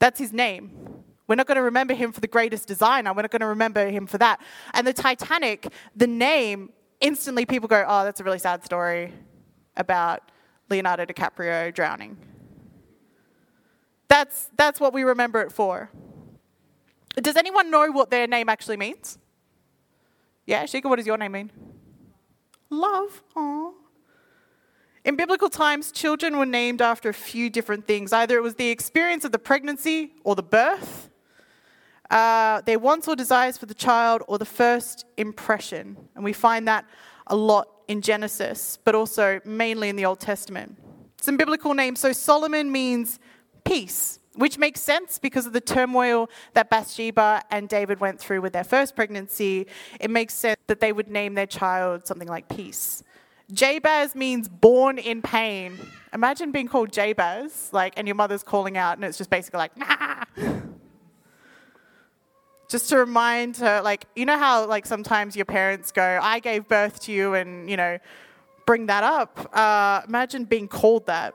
That's 0.00 0.18
his 0.18 0.32
name. 0.32 0.72
We're 1.28 1.36
not 1.36 1.46
going 1.46 1.56
to 1.56 1.62
remember 1.62 1.94
him 1.94 2.10
for 2.10 2.20
the 2.20 2.26
greatest 2.26 2.66
designer. 2.66 3.12
We're 3.12 3.22
not 3.22 3.30
going 3.30 3.40
to 3.40 3.46
remember 3.46 3.88
him 3.88 4.08
for 4.08 4.18
that. 4.18 4.40
And 4.74 4.84
the 4.84 4.92
Titanic, 4.92 5.68
the 5.94 6.08
name, 6.08 6.70
instantly 7.00 7.46
people 7.46 7.68
go, 7.68 7.84
oh, 7.86 8.02
that's 8.02 8.18
a 8.18 8.24
really 8.24 8.40
sad 8.40 8.64
story 8.64 9.12
about 9.76 10.32
Leonardo 10.68 11.04
DiCaprio 11.04 11.72
drowning. 11.72 12.16
That's, 14.08 14.48
that's 14.56 14.80
what 14.80 14.92
we 14.92 15.04
remember 15.04 15.40
it 15.40 15.52
for. 15.52 15.90
Does 17.14 17.36
anyone 17.36 17.70
know 17.70 17.92
what 17.92 18.10
their 18.10 18.26
name 18.26 18.48
actually 18.48 18.76
means? 18.76 19.18
Yeah, 20.46 20.64
Shika, 20.64 20.86
what 20.86 20.96
does 20.96 21.06
your 21.06 21.16
name 21.16 21.32
mean? 21.32 21.52
Love. 22.70 23.22
Aww. 23.36 23.72
In 25.02 25.16
biblical 25.16 25.48
times, 25.48 25.92
children 25.92 26.36
were 26.36 26.46
named 26.46 26.82
after 26.82 27.08
a 27.08 27.14
few 27.14 27.48
different 27.48 27.86
things. 27.86 28.12
Either 28.12 28.36
it 28.36 28.42
was 28.42 28.56
the 28.56 28.68
experience 28.68 29.24
of 29.24 29.32
the 29.32 29.38
pregnancy 29.38 30.12
or 30.24 30.34
the 30.34 30.42
birth, 30.42 31.08
uh, 32.10 32.60
their 32.62 32.78
wants 32.78 33.08
or 33.08 33.16
desires 33.16 33.56
for 33.56 33.66
the 33.66 33.74
child, 33.74 34.22
or 34.26 34.36
the 34.36 34.44
first 34.44 35.06
impression. 35.16 35.96
And 36.14 36.24
we 36.24 36.34
find 36.34 36.68
that 36.68 36.84
a 37.28 37.36
lot 37.36 37.68
in 37.88 38.02
Genesis, 38.02 38.78
but 38.84 38.94
also 38.94 39.40
mainly 39.44 39.88
in 39.88 39.96
the 39.96 40.04
Old 40.04 40.20
Testament. 40.20 40.76
Some 41.20 41.36
biblical 41.36 41.72
names. 41.72 42.00
So 42.00 42.12
Solomon 42.12 42.70
means 42.70 43.18
peace, 43.64 44.18
which 44.34 44.58
makes 44.58 44.80
sense 44.80 45.18
because 45.18 45.46
of 45.46 45.52
the 45.52 45.60
turmoil 45.60 46.28
that 46.54 46.68
Bathsheba 46.68 47.42
and 47.50 47.68
David 47.68 48.00
went 48.00 48.18
through 48.20 48.42
with 48.42 48.52
their 48.52 48.64
first 48.64 48.96
pregnancy. 48.96 49.66
It 49.98 50.10
makes 50.10 50.34
sense 50.34 50.60
that 50.66 50.80
they 50.80 50.92
would 50.92 51.08
name 51.08 51.34
their 51.34 51.46
child 51.46 52.06
something 52.06 52.28
like 52.28 52.48
peace. 52.48 53.02
Jabez 53.50 54.14
means 54.14 54.48
born 54.48 54.98
in 54.98 55.22
pain. 55.22 55.78
Imagine 56.12 56.50
being 56.50 56.68
called 56.68 56.92
Jabez, 56.92 57.70
like, 57.72 57.94
and 57.96 58.08
your 58.08 58.16
mother's 58.16 58.42
calling 58.42 58.76
out, 58.76 58.96
and 58.96 59.04
it's 59.04 59.18
just 59.18 59.30
basically 59.30 59.58
like, 59.58 59.76
nah. 59.76 60.24
Just 62.68 62.88
to 62.90 62.98
remind 62.98 63.56
her, 63.58 63.80
like, 63.82 64.06
you 64.14 64.24
know 64.24 64.38
how, 64.38 64.66
like, 64.66 64.86
sometimes 64.86 65.34
your 65.34 65.44
parents 65.44 65.90
go, 65.92 66.20
I 66.22 66.38
gave 66.38 66.68
birth 66.68 67.00
to 67.00 67.12
you, 67.12 67.34
and, 67.34 67.68
you 67.68 67.76
know, 67.76 67.98
bring 68.66 68.86
that 68.86 69.02
up. 69.02 69.50
Uh, 69.52 70.02
imagine 70.06 70.44
being 70.44 70.68
called 70.68 71.06
that. 71.06 71.34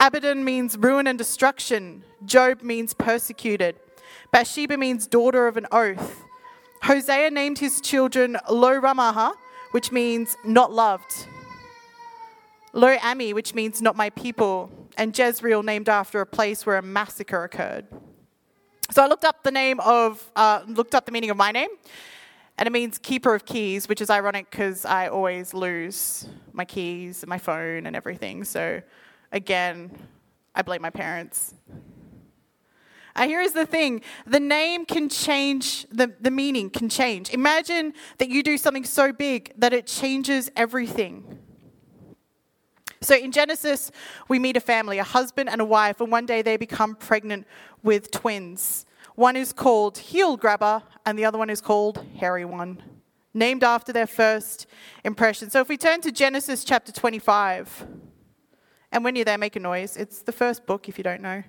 Abidan 0.00 0.44
means 0.44 0.76
ruin 0.78 1.08
and 1.08 1.18
destruction. 1.18 2.04
Job 2.24 2.62
means 2.62 2.94
persecuted. 2.94 3.76
Bathsheba 4.30 4.76
means 4.76 5.06
daughter 5.06 5.48
of 5.48 5.56
an 5.56 5.66
oath. 5.72 6.24
Hosea 6.82 7.30
named 7.30 7.58
his 7.58 7.80
children 7.80 8.36
Lo 8.48 8.80
Ruhamah, 8.80 9.34
which 9.72 9.90
means 9.90 10.36
not 10.44 10.72
loved. 10.72 11.26
Lo 12.78 12.96
Ami, 13.02 13.32
which 13.32 13.54
means 13.54 13.82
not 13.82 13.96
my 13.96 14.08
people. 14.10 14.70
And 14.96 15.16
Jezreel, 15.16 15.64
named 15.64 15.88
after 15.88 16.20
a 16.20 16.26
place 16.26 16.64
where 16.64 16.78
a 16.78 16.82
massacre 16.82 17.42
occurred. 17.42 17.86
So 18.92 19.02
I 19.02 19.08
looked 19.08 19.24
up 19.24 19.42
the 19.42 19.50
name 19.50 19.80
of, 19.80 20.24
uh, 20.36 20.62
looked 20.68 20.94
up 20.94 21.04
the 21.04 21.10
meaning 21.10 21.30
of 21.30 21.36
my 21.36 21.50
name, 21.50 21.70
and 22.56 22.68
it 22.68 22.70
means 22.70 22.96
keeper 22.98 23.34
of 23.34 23.44
keys, 23.44 23.88
which 23.88 24.00
is 24.00 24.10
ironic 24.10 24.48
because 24.48 24.84
I 24.84 25.08
always 25.08 25.52
lose 25.52 26.28
my 26.52 26.64
keys, 26.64 27.24
my 27.26 27.36
phone, 27.36 27.84
and 27.84 27.96
everything. 27.96 28.44
So 28.44 28.80
again, 29.32 29.90
I 30.54 30.62
blame 30.62 30.80
my 30.80 30.90
parents. 30.90 31.54
Uh, 33.16 33.26
here 33.26 33.40
is 33.40 33.54
the 33.54 33.66
thing 33.66 34.02
the 34.24 34.38
name 34.38 34.86
can 34.86 35.08
change, 35.08 35.84
the, 35.90 36.14
the 36.20 36.30
meaning 36.30 36.70
can 36.70 36.88
change. 36.88 37.30
Imagine 37.30 37.92
that 38.18 38.28
you 38.28 38.44
do 38.44 38.56
something 38.56 38.84
so 38.84 39.12
big 39.12 39.52
that 39.56 39.72
it 39.72 39.88
changes 39.88 40.48
everything. 40.54 41.40
So 43.00 43.14
in 43.14 43.30
Genesis, 43.30 43.90
we 44.28 44.38
meet 44.38 44.56
a 44.56 44.60
family, 44.60 44.98
a 44.98 45.04
husband 45.04 45.48
and 45.48 45.60
a 45.60 45.64
wife, 45.64 46.00
and 46.00 46.10
one 46.10 46.26
day 46.26 46.42
they 46.42 46.56
become 46.56 46.94
pregnant 46.96 47.46
with 47.82 48.10
twins. 48.10 48.86
One 49.14 49.36
is 49.36 49.52
called 49.52 49.98
Heel 49.98 50.36
Grabber, 50.36 50.82
and 51.06 51.18
the 51.18 51.24
other 51.24 51.38
one 51.38 51.50
is 51.50 51.60
called 51.60 52.04
Hairy 52.16 52.44
One, 52.44 52.82
named 53.34 53.64
after 53.64 53.92
their 53.92 54.06
first 54.06 54.66
impression. 55.04 55.50
So 55.50 55.60
if 55.60 55.68
we 55.68 55.76
turn 55.76 56.00
to 56.02 56.12
Genesis 56.12 56.64
chapter 56.64 56.92
25, 56.92 57.86
and 58.90 59.04
when 59.04 59.16
you're 59.16 59.24
there, 59.24 59.38
make 59.38 59.56
a 59.56 59.60
noise. 59.60 59.96
It's 59.96 60.22
the 60.22 60.32
first 60.32 60.66
book, 60.66 60.88
if 60.88 60.98
you 60.98 61.04
don't 61.04 61.20
know. 61.20 61.42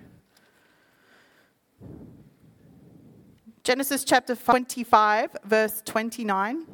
Genesis 3.62 4.04
chapter 4.04 4.34
25, 4.34 5.36
verse 5.44 5.82
29. 5.84 6.66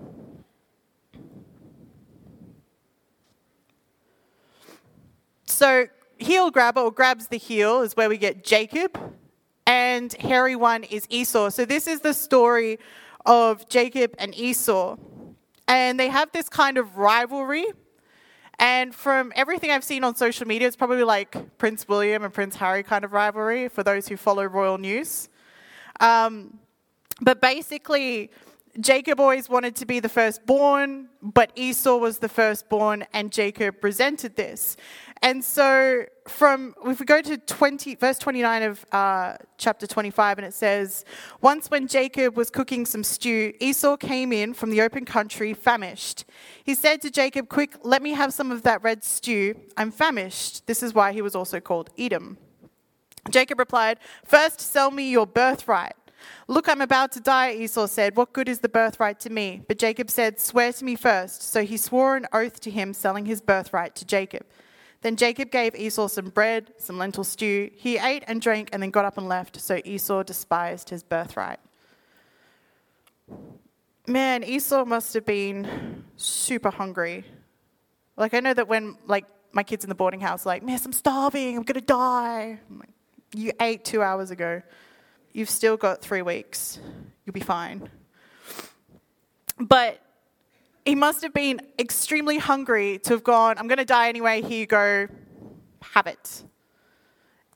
So, 5.66 5.88
heel 6.18 6.52
grabber 6.52 6.80
or 6.80 6.92
grabs 6.92 7.26
the 7.26 7.38
heel 7.38 7.82
is 7.82 7.96
where 7.96 8.08
we 8.08 8.18
get 8.18 8.44
Jacob, 8.44 8.96
and 9.66 10.12
hairy 10.12 10.54
one 10.54 10.84
is 10.84 11.08
Esau. 11.10 11.50
So, 11.50 11.64
this 11.64 11.88
is 11.88 11.98
the 12.02 12.14
story 12.14 12.78
of 13.24 13.68
Jacob 13.68 14.14
and 14.16 14.32
Esau. 14.32 14.96
And 15.66 15.98
they 15.98 16.06
have 16.06 16.30
this 16.30 16.48
kind 16.48 16.78
of 16.78 16.96
rivalry. 16.96 17.66
And 18.60 18.94
from 18.94 19.32
everything 19.34 19.72
I've 19.72 19.82
seen 19.82 20.04
on 20.04 20.14
social 20.14 20.46
media, 20.46 20.68
it's 20.68 20.76
probably 20.76 21.02
like 21.02 21.58
Prince 21.58 21.88
William 21.88 22.22
and 22.22 22.32
Prince 22.32 22.54
Harry 22.54 22.84
kind 22.84 23.04
of 23.04 23.12
rivalry 23.12 23.68
for 23.68 23.82
those 23.82 24.06
who 24.06 24.16
follow 24.16 24.44
royal 24.44 24.78
news. 24.78 25.28
Um, 25.98 26.60
but 27.20 27.40
basically, 27.40 28.30
Jacob 28.80 29.20
always 29.20 29.48
wanted 29.48 29.74
to 29.76 29.86
be 29.86 30.00
the 30.00 30.08
firstborn, 30.08 31.08
but 31.22 31.50
Esau 31.54 31.96
was 31.96 32.18
the 32.18 32.28
firstborn, 32.28 33.04
and 33.12 33.32
Jacob 33.32 33.82
resented 33.82 34.36
this. 34.36 34.76
And 35.22 35.42
so, 35.42 36.04
from 36.28 36.74
if 36.84 37.00
we 37.00 37.06
go 37.06 37.22
to 37.22 37.38
20, 37.38 37.94
verse 37.94 38.18
29 38.18 38.62
of 38.62 38.86
uh, 38.92 39.36
chapter 39.56 39.86
25, 39.86 40.38
and 40.38 40.46
it 40.46 40.52
says, 40.52 41.04
Once 41.40 41.70
when 41.70 41.86
Jacob 41.86 42.36
was 42.36 42.50
cooking 42.50 42.84
some 42.84 43.02
stew, 43.02 43.54
Esau 43.60 43.96
came 43.96 44.32
in 44.32 44.52
from 44.52 44.70
the 44.70 44.82
open 44.82 45.04
country, 45.04 45.54
famished. 45.54 46.24
He 46.62 46.74
said 46.74 47.00
to 47.02 47.10
Jacob, 47.10 47.48
Quick, 47.48 47.76
let 47.82 48.02
me 48.02 48.10
have 48.10 48.34
some 48.34 48.52
of 48.52 48.62
that 48.62 48.82
red 48.82 49.02
stew. 49.04 49.54
I'm 49.76 49.90
famished. 49.90 50.66
This 50.66 50.82
is 50.82 50.92
why 50.92 51.12
he 51.12 51.22
was 51.22 51.34
also 51.34 51.60
called 51.60 51.90
Edom. 51.98 52.36
Jacob 53.30 53.58
replied, 53.58 53.98
First, 54.24 54.60
sell 54.60 54.90
me 54.90 55.10
your 55.10 55.26
birthright. 55.26 55.94
Look, 56.48 56.68
I'm 56.68 56.80
about 56.80 57.12
to 57.12 57.20
die, 57.20 57.52
Esau 57.52 57.86
said. 57.86 58.16
What 58.16 58.32
good 58.32 58.48
is 58.48 58.60
the 58.60 58.68
birthright 58.68 59.18
to 59.20 59.30
me? 59.30 59.62
But 59.66 59.78
Jacob 59.78 60.10
said, 60.10 60.38
Swear 60.40 60.72
to 60.72 60.84
me 60.84 60.94
first. 60.94 61.42
So 61.42 61.64
he 61.64 61.76
swore 61.76 62.16
an 62.16 62.26
oath 62.32 62.60
to 62.60 62.70
him, 62.70 62.92
selling 62.94 63.26
his 63.26 63.40
birthright 63.40 63.94
to 63.96 64.04
Jacob. 64.04 64.46
Then 65.02 65.16
Jacob 65.16 65.50
gave 65.50 65.74
Esau 65.74 66.08
some 66.08 66.30
bread, 66.30 66.72
some 66.78 66.98
lentil 66.98 67.24
stew. 67.24 67.70
He 67.74 67.98
ate 67.98 68.24
and 68.26 68.40
drank 68.40 68.70
and 68.72 68.82
then 68.82 68.90
got 68.90 69.04
up 69.04 69.18
and 69.18 69.28
left. 69.28 69.60
So 69.60 69.80
Esau 69.84 70.22
despised 70.22 70.90
his 70.90 71.02
birthright. 71.02 71.60
Man, 74.06 74.44
Esau 74.44 74.84
must 74.84 75.14
have 75.14 75.26
been 75.26 76.04
super 76.16 76.70
hungry. 76.70 77.24
Like, 78.16 78.34
I 78.34 78.40
know 78.40 78.54
that 78.54 78.68
when, 78.68 78.96
like, 79.06 79.26
my 79.52 79.62
kids 79.62 79.84
in 79.84 79.88
the 79.88 79.94
boarding 79.94 80.20
house, 80.20 80.46
like, 80.46 80.62
Miss, 80.62 80.84
I'm 80.84 80.92
starving, 80.92 81.56
I'm 81.56 81.64
gonna 81.64 81.80
die. 81.80 82.60
Like, 82.70 82.90
you 83.34 83.52
ate 83.60 83.84
two 83.84 84.02
hours 84.02 84.30
ago. 84.30 84.62
You've 85.36 85.50
still 85.50 85.76
got 85.76 86.00
three 86.00 86.22
weeks. 86.22 86.80
You'll 87.26 87.34
be 87.34 87.40
fine. 87.40 87.90
But 89.60 90.00
he 90.86 90.94
must 90.94 91.20
have 91.20 91.34
been 91.34 91.60
extremely 91.78 92.38
hungry 92.38 92.98
to 93.00 93.12
have 93.12 93.22
gone, 93.22 93.58
I'm 93.58 93.68
going 93.68 93.76
to 93.76 93.84
die 93.84 94.08
anyway, 94.08 94.40
here 94.40 94.60
you 94.60 94.66
go, 94.66 95.08
have 95.92 96.06
it. 96.06 96.42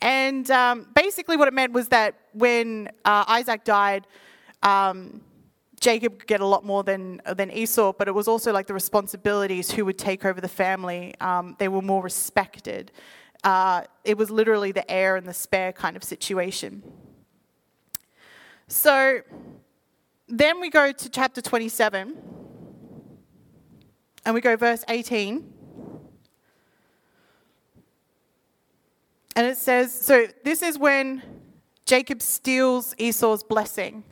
And 0.03 0.51
um, 0.51 0.89
basically, 0.95 1.39
what 1.39 1.49
it 1.49 1.55
meant 1.55 1.73
was 1.73 1.89
that 1.89 2.17
when 2.35 2.91
uh, 3.07 3.25
Isaac 3.27 3.65
died, 3.65 4.07
um, 4.63 5.23
Jacob 5.81 6.19
could 6.19 6.29
get 6.29 6.43
a 6.43 6.47
lot 6.47 6.67
more 6.67 6.85
than, 6.85 7.23
than 7.35 7.51
Esau, 7.51 7.95
but 7.95 8.09
it 8.09 8.15
was 8.15 8.29
also 8.29 8.53
like 8.53 8.67
the 8.67 8.75
responsibilities 8.75 9.71
who 9.71 9.87
would 9.87 9.97
take 9.97 10.27
over 10.27 10.39
the 10.39 10.49
family. 10.49 11.15
Um, 11.19 11.57
they 11.59 11.69
were 11.69 11.81
more 11.81 12.03
respected. 12.03 12.93
Uh, 13.43 13.85
it 14.05 14.19
was 14.19 14.31
literally 14.31 14.71
the 14.71 14.89
heir 14.91 15.17
and 15.17 15.27
the 15.27 15.33
spare 15.33 15.73
kind 15.73 15.97
of 15.97 16.05
situation. 16.05 16.83
So 18.71 19.21
then 20.29 20.61
we 20.61 20.71
go 20.71 20.93
to 20.93 21.09
chapter 21.09 21.43
27, 21.43 22.17
and 24.25 24.35
we 24.35 24.41
go 24.41 24.55
verse 24.55 24.85
18. 24.89 25.53
And 29.35 29.47
it 29.47 29.57
says, 29.57 29.93
so 29.93 30.27
this 30.45 30.63
is 30.63 30.79
when 30.79 31.21
Jacob 31.85 32.23
steals 32.23 32.95
Esau's 32.97 33.43
blessing. 33.43 34.05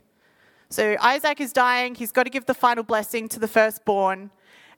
So 0.69 0.97
Isaac 0.99 1.39
is 1.39 1.53
dying, 1.53 1.95
he's 1.95 2.11
got 2.11 2.23
to 2.23 2.29
give 2.29 2.45
the 2.45 2.53
final 2.53 2.83
blessing 2.83 3.29
to 3.29 3.39
the 3.39 3.47
firstborn. 3.47 4.29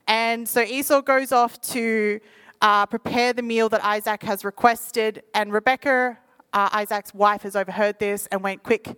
And 0.06 0.48
so 0.48 0.62
Esau 0.62 1.00
goes 1.00 1.32
off 1.32 1.60
to 1.72 2.20
uh, 2.60 2.86
prepare 2.86 3.32
the 3.32 3.42
meal 3.42 3.68
that 3.70 3.84
Isaac 3.84 4.22
has 4.22 4.44
requested. 4.44 5.24
And 5.34 5.52
Rebecca, 5.52 6.18
uh, 6.52 6.68
Isaac's 6.72 7.12
wife, 7.12 7.42
has 7.42 7.56
overheard 7.56 7.98
this 7.98 8.28
and 8.28 8.44
went, 8.44 8.62
Quick, 8.62 8.96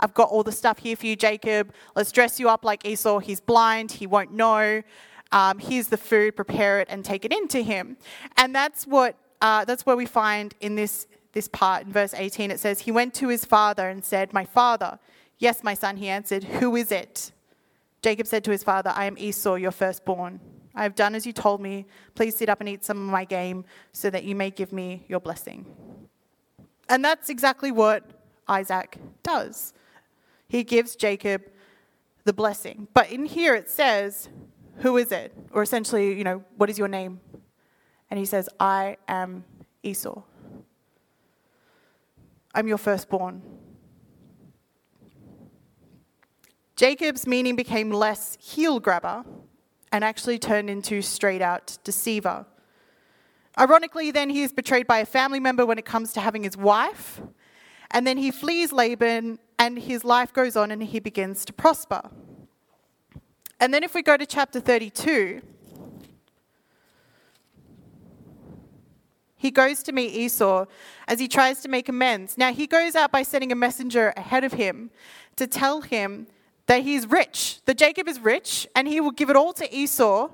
I've 0.00 0.14
got 0.14 0.30
all 0.30 0.42
the 0.42 0.52
stuff 0.52 0.78
here 0.78 0.96
for 0.96 1.06
you, 1.06 1.14
Jacob. 1.14 1.72
Let's 1.94 2.10
dress 2.10 2.40
you 2.40 2.48
up 2.48 2.64
like 2.64 2.84
Esau. 2.86 3.18
He's 3.18 3.40
blind, 3.40 3.92
he 3.92 4.06
won't 4.06 4.32
know. 4.32 4.82
Um, 5.30 5.58
here's 5.58 5.88
the 5.88 5.96
food, 5.96 6.34
prepare 6.34 6.80
it 6.80 6.88
and 6.90 7.04
take 7.04 7.24
it 7.24 7.32
into 7.32 7.60
him. 7.60 7.96
And 8.36 8.54
that's 8.54 8.86
what 8.86 9.16
uh, 9.40 9.64
that's 9.64 9.86
where 9.86 9.96
we 9.96 10.06
find 10.06 10.54
in 10.60 10.74
this 10.74 11.06
this 11.32 11.48
part 11.48 11.86
in 11.86 11.92
verse 11.92 12.14
18. 12.14 12.50
It 12.50 12.58
says, 12.58 12.80
He 12.80 12.90
went 12.90 13.14
to 13.14 13.28
his 13.28 13.44
father 13.44 13.88
and 13.88 14.04
said, 14.04 14.32
My 14.32 14.44
father. 14.44 14.98
Yes, 15.38 15.62
my 15.62 15.74
son, 15.74 15.96
he 15.96 16.08
answered, 16.08 16.44
Who 16.44 16.76
is 16.76 16.90
it? 16.90 17.32
Jacob 18.02 18.26
said 18.26 18.44
to 18.44 18.50
his 18.50 18.64
father, 18.64 18.92
I 18.94 19.04
am 19.04 19.16
Esau, 19.18 19.54
your 19.54 19.70
firstborn. 19.70 20.40
I 20.74 20.82
have 20.82 20.94
done 20.94 21.14
as 21.14 21.26
you 21.26 21.32
told 21.32 21.60
me. 21.60 21.86
Please 22.14 22.36
sit 22.36 22.48
up 22.48 22.60
and 22.60 22.68
eat 22.68 22.84
some 22.84 22.98
of 22.98 23.10
my 23.10 23.24
game 23.24 23.64
so 23.92 24.10
that 24.10 24.24
you 24.24 24.34
may 24.34 24.50
give 24.50 24.72
me 24.72 25.04
your 25.08 25.20
blessing. 25.20 25.66
And 26.88 27.04
that's 27.04 27.28
exactly 27.28 27.70
what 27.70 28.04
Isaac 28.48 28.98
does 29.22 29.74
he 30.50 30.64
gives 30.64 30.96
Jacob 30.96 31.42
the 32.24 32.32
blessing. 32.32 32.88
But 32.92 33.12
in 33.12 33.24
here 33.24 33.54
it 33.54 33.70
says, 33.70 34.28
Who 34.78 34.96
is 34.96 35.12
it? 35.12 35.32
Or 35.52 35.62
essentially, 35.62 36.12
you 36.18 36.24
know, 36.24 36.44
what 36.56 36.68
is 36.68 36.76
your 36.76 36.88
name? 36.88 37.20
And 38.10 38.18
he 38.18 38.26
says, 38.26 38.48
I 38.58 38.96
am 39.06 39.44
Esau. 39.84 40.22
I'm 42.52 42.66
your 42.66 42.78
firstborn. 42.78 43.42
Jacob's 46.74 47.28
meaning 47.28 47.54
became 47.54 47.92
less 47.92 48.36
heel 48.40 48.80
grabber 48.80 49.24
and 49.92 50.02
actually 50.02 50.40
turned 50.40 50.68
into 50.68 51.00
straight 51.00 51.42
out 51.42 51.78
deceiver. 51.84 52.44
Ironically, 53.56 54.10
then 54.10 54.30
he 54.30 54.42
is 54.42 54.52
betrayed 54.52 54.88
by 54.88 54.98
a 54.98 55.06
family 55.06 55.38
member 55.38 55.64
when 55.64 55.78
it 55.78 55.84
comes 55.84 56.12
to 56.14 56.20
having 56.20 56.42
his 56.42 56.56
wife, 56.56 57.20
and 57.90 58.06
then 58.06 58.16
he 58.16 58.30
flees 58.30 58.72
Laban 58.72 59.38
and 59.60 59.78
his 59.78 60.04
life 60.04 60.32
goes 60.32 60.56
on 60.56 60.70
and 60.70 60.82
he 60.82 60.98
begins 60.98 61.44
to 61.44 61.52
prosper. 61.52 62.00
And 63.60 63.74
then 63.74 63.84
if 63.84 63.94
we 63.94 64.00
go 64.00 64.16
to 64.16 64.24
chapter 64.24 64.58
32, 64.58 65.42
he 69.36 69.50
goes 69.50 69.82
to 69.82 69.92
meet 69.92 70.14
Esau 70.14 70.64
as 71.06 71.20
he 71.20 71.28
tries 71.28 71.60
to 71.60 71.68
make 71.68 71.90
amends. 71.90 72.38
Now, 72.38 72.54
he 72.54 72.66
goes 72.66 72.96
out 72.96 73.12
by 73.12 73.22
sending 73.22 73.52
a 73.52 73.54
messenger 73.54 74.14
ahead 74.16 74.44
of 74.44 74.54
him 74.54 74.90
to 75.36 75.46
tell 75.46 75.82
him 75.82 76.26
that 76.64 76.82
he's 76.82 77.06
rich, 77.06 77.60
that 77.66 77.76
Jacob 77.76 78.08
is 78.08 78.18
rich, 78.18 78.66
and 78.74 78.88
he 78.88 78.98
will 78.98 79.10
give 79.10 79.28
it 79.28 79.36
all 79.36 79.52
to 79.52 79.74
Esau. 79.74 80.30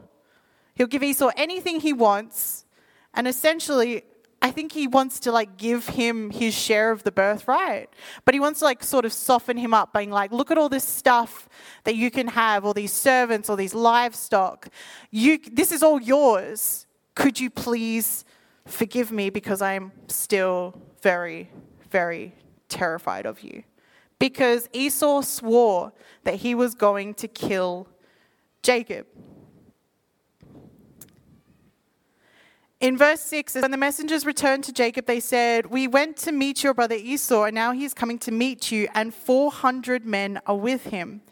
He'll 0.77 0.87
give 0.87 1.03
Esau 1.03 1.33
anything 1.37 1.81
he 1.81 1.93
wants, 1.93 2.65
and 3.13 3.27
essentially, 3.27 4.05
I 4.47 4.51
think 4.51 4.73
he 4.73 4.87
wants 4.87 5.21
to 5.21 5.33
like 5.33 5.57
give 5.57 5.89
him 5.89 6.31
his 6.31 6.55
share 6.55 6.91
of 6.91 7.03
the 7.03 7.13
birthright. 7.13 7.89
But 8.25 8.35
he 8.35 8.41
wants 8.41 8.61
to 8.61 8.65
like 8.67 8.83
sort 8.83 9.05
of 9.05 9.13
soften 9.13 9.57
him 9.57 9.75
up, 9.75 9.93
being 9.93 10.11
like, 10.11 10.33
look 10.33 10.51
at 10.51 10.59
all 10.59 10.69
this 10.69 10.85
stuff 10.85 11.49
that 11.85 11.97
you 11.97 12.11
can 12.11 12.29
have, 12.29 12.65
all 12.65 12.75
these 12.75 12.93
servants, 12.93 13.51
all 13.51 13.57
these 13.57 13.75
livestock. 13.75 14.69
You, 15.11 15.39
this 15.53 15.73
is 15.73 15.83
all 15.83 16.01
yours. 16.01 16.87
Could 17.15 17.41
you 17.41 17.51
please 17.51 18.25
Forgive 18.67 19.13
me 19.13 19.31
because 19.31 19.63
I'm 19.63 19.93
still 20.09 20.75
very, 21.01 21.51
very 21.89 22.35
terrified 22.69 23.25
of 23.25 23.41
you. 23.41 23.63
Because 24.19 24.69
Esau 24.73 25.23
swore 25.23 25.93
that 26.25 26.37
he 26.37 26.55
was 26.55 26.75
going 26.75 27.15
to 27.15 27.29
kill 27.29 27.87
Jacob. 28.63 29.07
In 32.87 32.97
verse 32.97 33.21
6, 33.23 33.57
when 33.57 33.73
the 33.73 33.77
messengers 33.77 34.25
returned 34.25 34.63
to 34.63 34.73
Jacob, 34.73 35.07
they 35.07 35.19
said, 35.19 35.67
We 35.67 35.89
went 35.89 36.17
to 36.19 36.31
meet 36.31 36.63
your 36.63 36.73
brother 36.73 36.95
Esau, 36.95 37.43
and 37.43 37.53
now 37.53 37.73
he's 37.73 37.93
coming 37.93 38.17
to 38.21 38.31
meet 38.31 38.71
you, 38.71 38.87
and 38.95 39.13
400 39.13 40.07
men 40.07 40.41
are 40.47 40.55
with 40.55 40.85
him. 40.85 41.23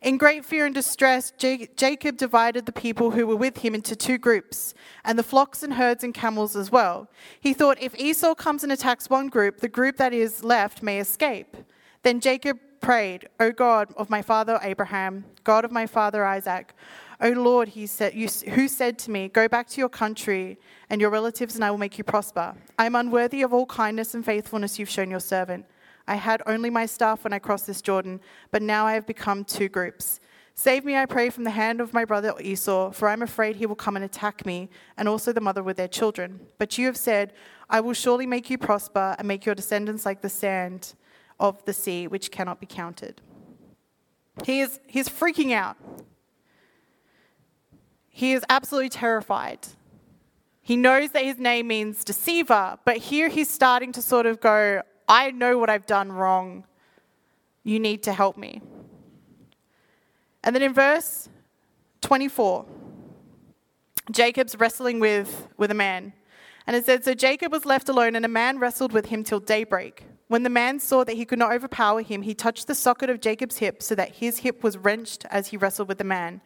In 0.00 0.16
great 0.16 0.44
fear 0.44 0.64
and 0.64 0.72
distress, 0.72 1.32
Jacob 1.36 2.18
divided 2.18 2.66
the 2.66 2.72
people 2.72 3.10
who 3.10 3.26
were 3.26 3.34
with 3.34 3.58
him 3.58 3.74
into 3.74 3.96
two 3.96 4.16
groups, 4.16 4.74
and 5.04 5.18
the 5.18 5.24
flocks 5.24 5.64
and 5.64 5.74
herds 5.74 6.04
and 6.04 6.14
camels 6.14 6.54
as 6.54 6.70
well. 6.70 7.08
He 7.40 7.52
thought, 7.52 7.82
if 7.82 7.98
Esau 7.98 8.36
comes 8.36 8.62
and 8.62 8.70
attacks 8.70 9.10
one 9.10 9.26
group, 9.26 9.58
the 9.58 9.66
group 9.66 9.96
that 9.96 10.12
is 10.12 10.44
left 10.44 10.84
may 10.84 11.00
escape. 11.00 11.56
Then 12.04 12.20
Jacob 12.20 12.60
prayed, 12.80 13.28
O 13.40 13.50
God 13.50 13.92
of 13.96 14.08
my 14.08 14.22
father 14.22 14.60
Abraham, 14.62 15.24
God 15.42 15.64
of 15.64 15.72
my 15.72 15.86
father 15.86 16.24
Isaac, 16.24 16.74
O 17.22 17.30
Lord, 17.30 17.68
he 17.68 17.86
said, 17.86 18.14
you, 18.14 18.26
who 18.50 18.66
said 18.66 18.98
to 19.00 19.10
me, 19.10 19.28
Go 19.28 19.46
back 19.46 19.68
to 19.68 19.80
your 19.80 19.88
country 19.88 20.58
and 20.90 21.00
your 21.00 21.10
relatives, 21.10 21.54
and 21.54 21.64
I 21.64 21.70
will 21.70 21.78
make 21.78 21.96
you 21.96 22.02
prosper. 22.02 22.56
I 22.76 22.86
am 22.86 22.96
unworthy 22.96 23.42
of 23.42 23.52
all 23.52 23.64
kindness 23.64 24.14
and 24.14 24.24
faithfulness 24.24 24.76
you've 24.78 24.90
shown 24.90 25.08
your 25.08 25.20
servant. 25.20 25.64
I 26.08 26.16
had 26.16 26.42
only 26.46 26.68
my 26.68 26.84
staff 26.84 27.22
when 27.22 27.32
I 27.32 27.38
crossed 27.38 27.68
this 27.68 27.80
Jordan, 27.80 28.20
but 28.50 28.60
now 28.60 28.86
I 28.86 28.94
have 28.94 29.06
become 29.06 29.44
two 29.44 29.68
groups. 29.68 30.18
Save 30.54 30.84
me, 30.84 30.96
I 30.96 31.06
pray, 31.06 31.30
from 31.30 31.44
the 31.44 31.50
hand 31.50 31.80
of 31.80 31.94
my 31.94 32.04
brother 32.04 32.34
Esau, 32.40 32.90
for 32.90 33.08
I'm 33.08 33.22
afraid 33.22 33.54
he 33.54 33.66
will 33.66 33.76
come 33.76 33.94
and 33.94 34.04
attack 34.04 34.44
me, 34.44 34.68
and 34.96 35.08
also 35.08 35.32
the 35.32 35.40
mother 35.40 35.62
with 35.62 35.76
their 35.76 35.88
children. 35.88 36.40
But 36.58 36.76
you 36.76 36.86
have 36.86 36.96
said, 36.96 37.32
I 37.70 37.80
will 37.80 37.94
surely 37.94 38.26
make 38.26 38.50
you 38.50 38.58
prosper 38.58 39.14
and 39.16 39.28
make 39.28 39.46
your 39.46 39.54
descendants 39.54 40.04
like 40.04 40.22
the 40.22 40.28
sand 40.28 40.94
of 41.38 41.64
the 41.66 41.72
sea, 41.72 42.08
which 42.08 42.32
cannot 42.32 42.60
be 42.60 42.66
counted. 42.66 43.22
He 44.44 44.60
is 44.60 44.80
he's 44.86 45.08
freaking 45.08 45.52
out. 45.52 45.76
He 48.12 48.32
is 48.32 48.44
absolutely 48.50 48.90
terrified. 48.90 49.58
He 50.60 50.76
knows 50.76 51.10
that 51.10 51.24
his 51.24 51.38
name 51.38 51.66
means 51.66 52.04
deceiver, 52.04 52.78
but 52.84 52.98
here 52.98 53.28
he's 53.28 53.50
starting 53.50 53.90
to 53.92 54.02
sort 54.02 54.26
of 54.26 54.40
go, 54.40 54.82
I 55.08 55.32
know 55.32 55.58
what 55.58 55.70
I've 55.70 55.86
done 55.86 56.12
wrong. 56.12 56.64
You 57.64 57.80
need 57.80 58.02
to 58.04 58.12
help 58.12 58.36
me. 58.36 58.60
And 60.44 60.54
then 60.54 60.62
in 60.62 60.74
verse 60.74 61.28
24, 62.02 62.66
Jacob's 64.10 64.56
wrestling 64.56 65.00
with, 65.00 65.48
with 65.56 65.70
a 65.70 65.74
man. 65.74 66.12
And 66.66 66.76
it 66.76 66.84
said, 66.84 67.04
So 67.04 67.14
Jacob 67.14 67.50
was 67.50 67.64
left 67.64 67.88
alone, 67.88 68.14
and 68.14 68.24
a 68.24 68.28
man 68.28 68.58
wrestled 68.58 68.92
with 68.92 69.06
him 69.06 69.24
till 69.24 69.40
daybreak. 69.40 70.04
When 70.28 70.42
the 70.42 70.50
man 70.50 70.78
saw 70.78 71.02
that 71.04 71.16
he 71.16 71.24
could 71.24 71.38
not 71.38 71.52
overpower 71.52 72.02
him, 72.02 72.22
he 72.22 72.34
touched 72.34 72.66
the 72.66 72.74
socket 72.74 73.10
of 73.10 73.20
Jacob's 73.20 73.58
hip 73.58 73.82
so 73.82 73.94
that 73.94 74.16
his 74.16 74.38
hip 74.38 74.62
was 74.62 74.76
wrenched 74.76 75.24
as 75.30 75.48
he 75.48 75.56
wrestled 75.56 75.88
with 75.88 75.98
the 75.98 76.04
man. 76.04 76.40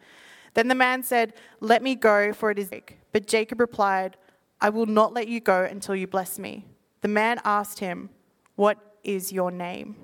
Then 0.57 0.69
the 0.69 0.75
man 0.75 1.03
said, 1.03 1.35
Let 1.59 1.83
me 1.83 1.93
go, 1.93 2.33
for 2.33 2.49
it 2.49 2.57
is 2.57 2.69
big. 2.69 2.97
But 3.11 3.27
Jacob 3.27 3.59
replied, 3.59 4.17
I 4.59 4.69
will 4.69 4.87
not 4.87 5.13
let 5.13 5.27
you 5.27 5.39
go 5.39 5.63
until 5.63 5.95
you 5.95 6.07
bless 6.07 6.39
me. 6.39 6.65
The 7.01 7.07
man 7.07 7.39
asked 7.45 7.77
him, 7.77 8.09
what 8.55 8.79
is 9.03 9.31
your 9.31 9.51
name? 9.51 9.95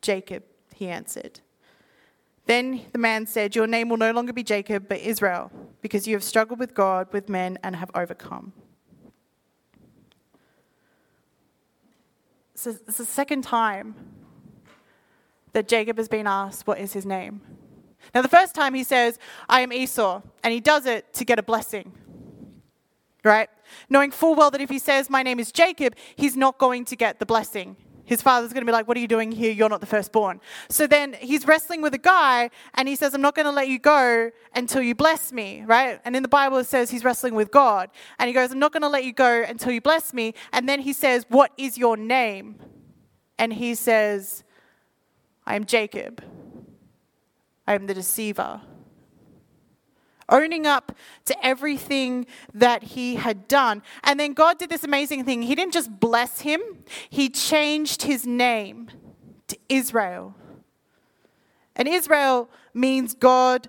Jacob, 0.00 0.42
he 0.74 0.88
answered. 0.88 1.40
Then 2.46 2.80
the 2.92 2.98
man 2.98 3.26
said, 3.26 3.54
Your 3.54 3.66
name 3.66 3.90
will 3.90 3.98
no 3.98 4.10
longer 4.10 4.32
be 4.32 4.42
Jacob, 4.42 4.86
but 4.88 5.00
Israel, 5.00 5.52
because 5.82 6.08
you 6.08 6.14
have 6.14 6.24
struggled 6.24 6.58
with 6.58 6.72
God, 6.72 7.12
with 7.12 7.28
men, 7.28 7.58
and 7.62 7.76
have 7.76 7.90
overcome. 7.94 8.54
So 12.54 12.70
it's 12.70 12.96
the 12.96 13.04
second 13.04 13.42
time 13.42 13.94
that 15.52 15.68
Jacob 15.68 15.98
has 15.98 16.08
been 16.08 16.26
asked, 16.26 16.66
What 16.66 16.78
is 16.78 16.94
his 16.94 17.04
name? 17.04 17.42
Now, 18.14 18.22
the 18.22 18.28
first 18.28 18.54
time 18.54 18.74
he 18.74 18.84
says, 18.84 19.18
I 19.48 19.60
am 19.60 19.72
Esau, 19.72 20.22
and 20.42 20.52
he 20.52 20.60
does 20.60 20.86
it 20.86 21.12
to 21.14 21.24
get 21.24 21.38
a 21.38 21.42
blessing, 21.42 21.92
right? 23.24 23.48
Knowing 23.88 24.10
full 24.10 24.34
well 24.34 24.50
that 24.50 24.60
if 24.60 24.70
he 24.70 24.78
says, 24.78 25.08
My 25.08 25.22
name 25.22 25.38
is 25.38 25.52
Jacob, 25.52 25.94
he's 26.16 26.36
not 26.36 26.58
going 26.58 26.84
to 26.86 26.96
get 26.96 27.18
the 27.18 27.26
blessing. 27.26 27.76
His 28.04 28.22
father's 28.22 28.52
going 28.52 28.62
to 28.62 28.66
be 28.66 28.72
like, 28.72 28.88
What 28.88 28.96
are 28.96 29.00
you 29.00 29.06
doing 29.06 29.30
here? 29.30 29.52
You're 29.52 29.68
not 29.68 29.80
the 29.80 29.86
firstborn. 29.86 30.40
So 30.68 30.88
then 30.88 31.14
he's 31.20 31.46
wrestling 31.46 31.82
with 31.82 31.94
a 31.94 31.98
guy 31.98 32.50
and 32.74 32.88
he 32.88 32.96
says, 32.96 33.14
I'm 33.14 33.20
not 33.20 33.36
going 33.36 33.46
to 33.46 33.52
let 33.52 33.68
you 33.68 33.78
go 33.78 34.32
until 34.54 34.82
you 34.82 34.96
bless 34.96 35.32
me, 35.32 35.62
right? 35.64 36.00
And 36.04 36.16
in 36.16 36.22
the 36.22 36.28
Bible 36.28 36.58
it 36.58 36.66
says 36.66 36.90
he's 36.90 37.04
wrestling 37.04 37.36
with 37.36 37.52
God. 37.52 37.90
And 38.18 38.26
he 38.26 38.34
goes, 38.34 38.50
I'm 38.50 38.58
not 38.58 38.72
going 38.72 38.82
to 38.82 38.88
let 38.88 39.04
you 39.04 39.12
go 39.12 39.44
until 39.48 39.70
you 39.70 39.80
bless 39.80 40.12
me. 40.12 40.34
And 40.52 40.68
then 40.68 40.80
he 40.80 40.92
says, 40.92 41.24
What 41.28 41.52
is 41.56 41.78
your 41.78 41.96
name? 41.96 42.56
And 43.38 43.52
he 43.52 43.76
says, 43.76 44.42
I 45.46 45.54
am 45.54 45.64
Jacob. 45.64 46.22
I 47.70 47.74
am 47.74 47.86
the 47.86 47.94
deceiver 47.94 48.60
owning 50.28 50.66
up 50.66 50.96
to 51.24 51.46
everything 51.46 52.26
that 52.52 52.82
he 52.82 53.14
had 53.14 53.46
done. 53.46 53.82
And 54.02 54.18
then 54.18 54.32
God 54.32 54.58
did 54.58 54.70
this 54.70 54.82
amazing 54.82 55.24
thing. 55.24 55.42
He 55.42 55.54
didn't 55.54 55.72
just 55.72 56.00
bless 56.00 56.40
him, 56.40 56.60
he 57.08 57.28
changed 57.28 58.02
his 58.02 58.26
name 58.26 58.90
to 59.46 59.56
Israel. 59.68 60.34
And 61.76 61.86
Israel 61.86 62.50
means 62.74 63.14
God 63.14 63.68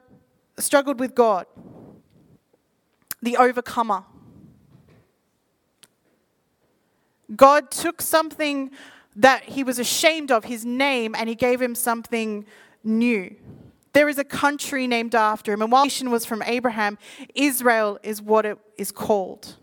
struggled 0.57 0.99
with 0.99 1.13
God, 1.13 1.45
the 3.21 3.37
overcomer. 3.37 4.03
God 7.35 7.69
took 7.69 8.01
something 8.01 8.71
that 9.15 9.43
he 9.43 9.63
was 9.63 9.77
ashamed 9.77 10.31
of, 10.31 10.45
his 10.45 10.65
name, 10.65 11.13
and 11.15 11.29
he 11.29 11.35
gave 11.35 11.61
him 11.61 11.75
something 11.75 12.47
new. 12.83 13.35
There 13.93 14.07
is 14.07 14.17
a 14.17 14.23
country 14.23 14.87
named 14.87 15.15
after 15.15 15.51
him, 15.51 15.61
and 15.61 15.71
while 15.71 15.83
nation 15.83 16.11
was 16.11 16.25
from 16.25 16.41
Abraham, 16.43 16.97
Israel 17.35 17.99
is 18.03 18.21
what 18.21 18.45
it 18.45 18.57
is 18.77 18.91
called. 18.91 19.57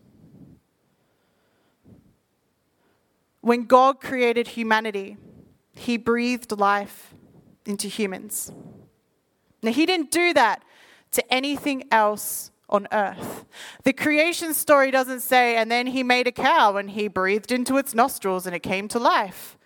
When 3.41 3.65
God 3.65 3.99
created 4.01 4.49
humanity, 4.49 5.17
he 5.73 5.97
breathed 5.97 6.51
life 6.51 7.13
into 7.65 7.87
humans. 7.87 8.51
Now, 9.63 9.71
he 9.71 9.85
didn't 9.85 10.11
do 10.11 10.33
that 10.33 10.63
to 11.11 11.33
anything 11.33 11.85
else 11.91 12.51
on 12.69 12.87
earth. 12.91 13.45
The 13.83 13.93
creation 13.93 14.53
story 14.53 14.91
doesn't 14.91 15.21
say, 15.21 15.55
and 15.55 15.71
then 15.71 15.87
he 15.87 16.03
made 16.03 16.27
a 16.27 16.31
cow 16.31 16.77
and 16.77 16.91
he 16.91 17.07
breathed 17.07 17.51
into 17.51 17.77
its 17.77 17.95
nostrils 17.95 18.45
and 18.45 18.55
it 18.55 18.61
came 18.61 18.87
to 18.89 18.99
life. 18.99 19.57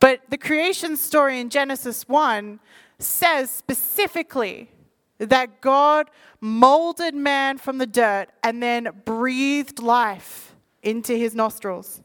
But 0.00 0.20
the 0.28 0.36
creation 0.36 0.96
story 0.96 1.38
in 1.38 1.50
Genesis 1.50 2.08
1 2.08 2.58
says 3.04 3.50
specifically 3.50 4.70
that 5.18 5.60
God 5.60 6.10
molded 6.40 7.14
man 7.14 7.58
from 7.58 7.78
the 7.78 7.86
dirt 7.86 8.26
and 8.42 8.62
then 8.62 8.88
breathed 9.04 9.80
life 9.80 10.54
into 10.82 11.14
his 11.14 11.34
nostrils. 11.34 12.02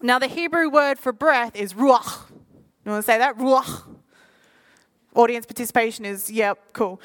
Now, 0.00 0.18
the 0.18 0.28
Hebrew 0.28 0.70
word 0.70 0.98
for 0.98 1.12
breath 1.12 1.56
is 1.56 1.74
ruach. 1.74 2.30
You 2.84 2.92
want 2.92 3.04
to 3.04 3.06
say 3.06 3.18
that? 3.18 3.36
Ruach. 3.36 3.84
Audience 5.14 5.46
participation 5.46 6.04
is, 6.04 6.30
yep, 6.30 6.72
cool. 6.72 7.00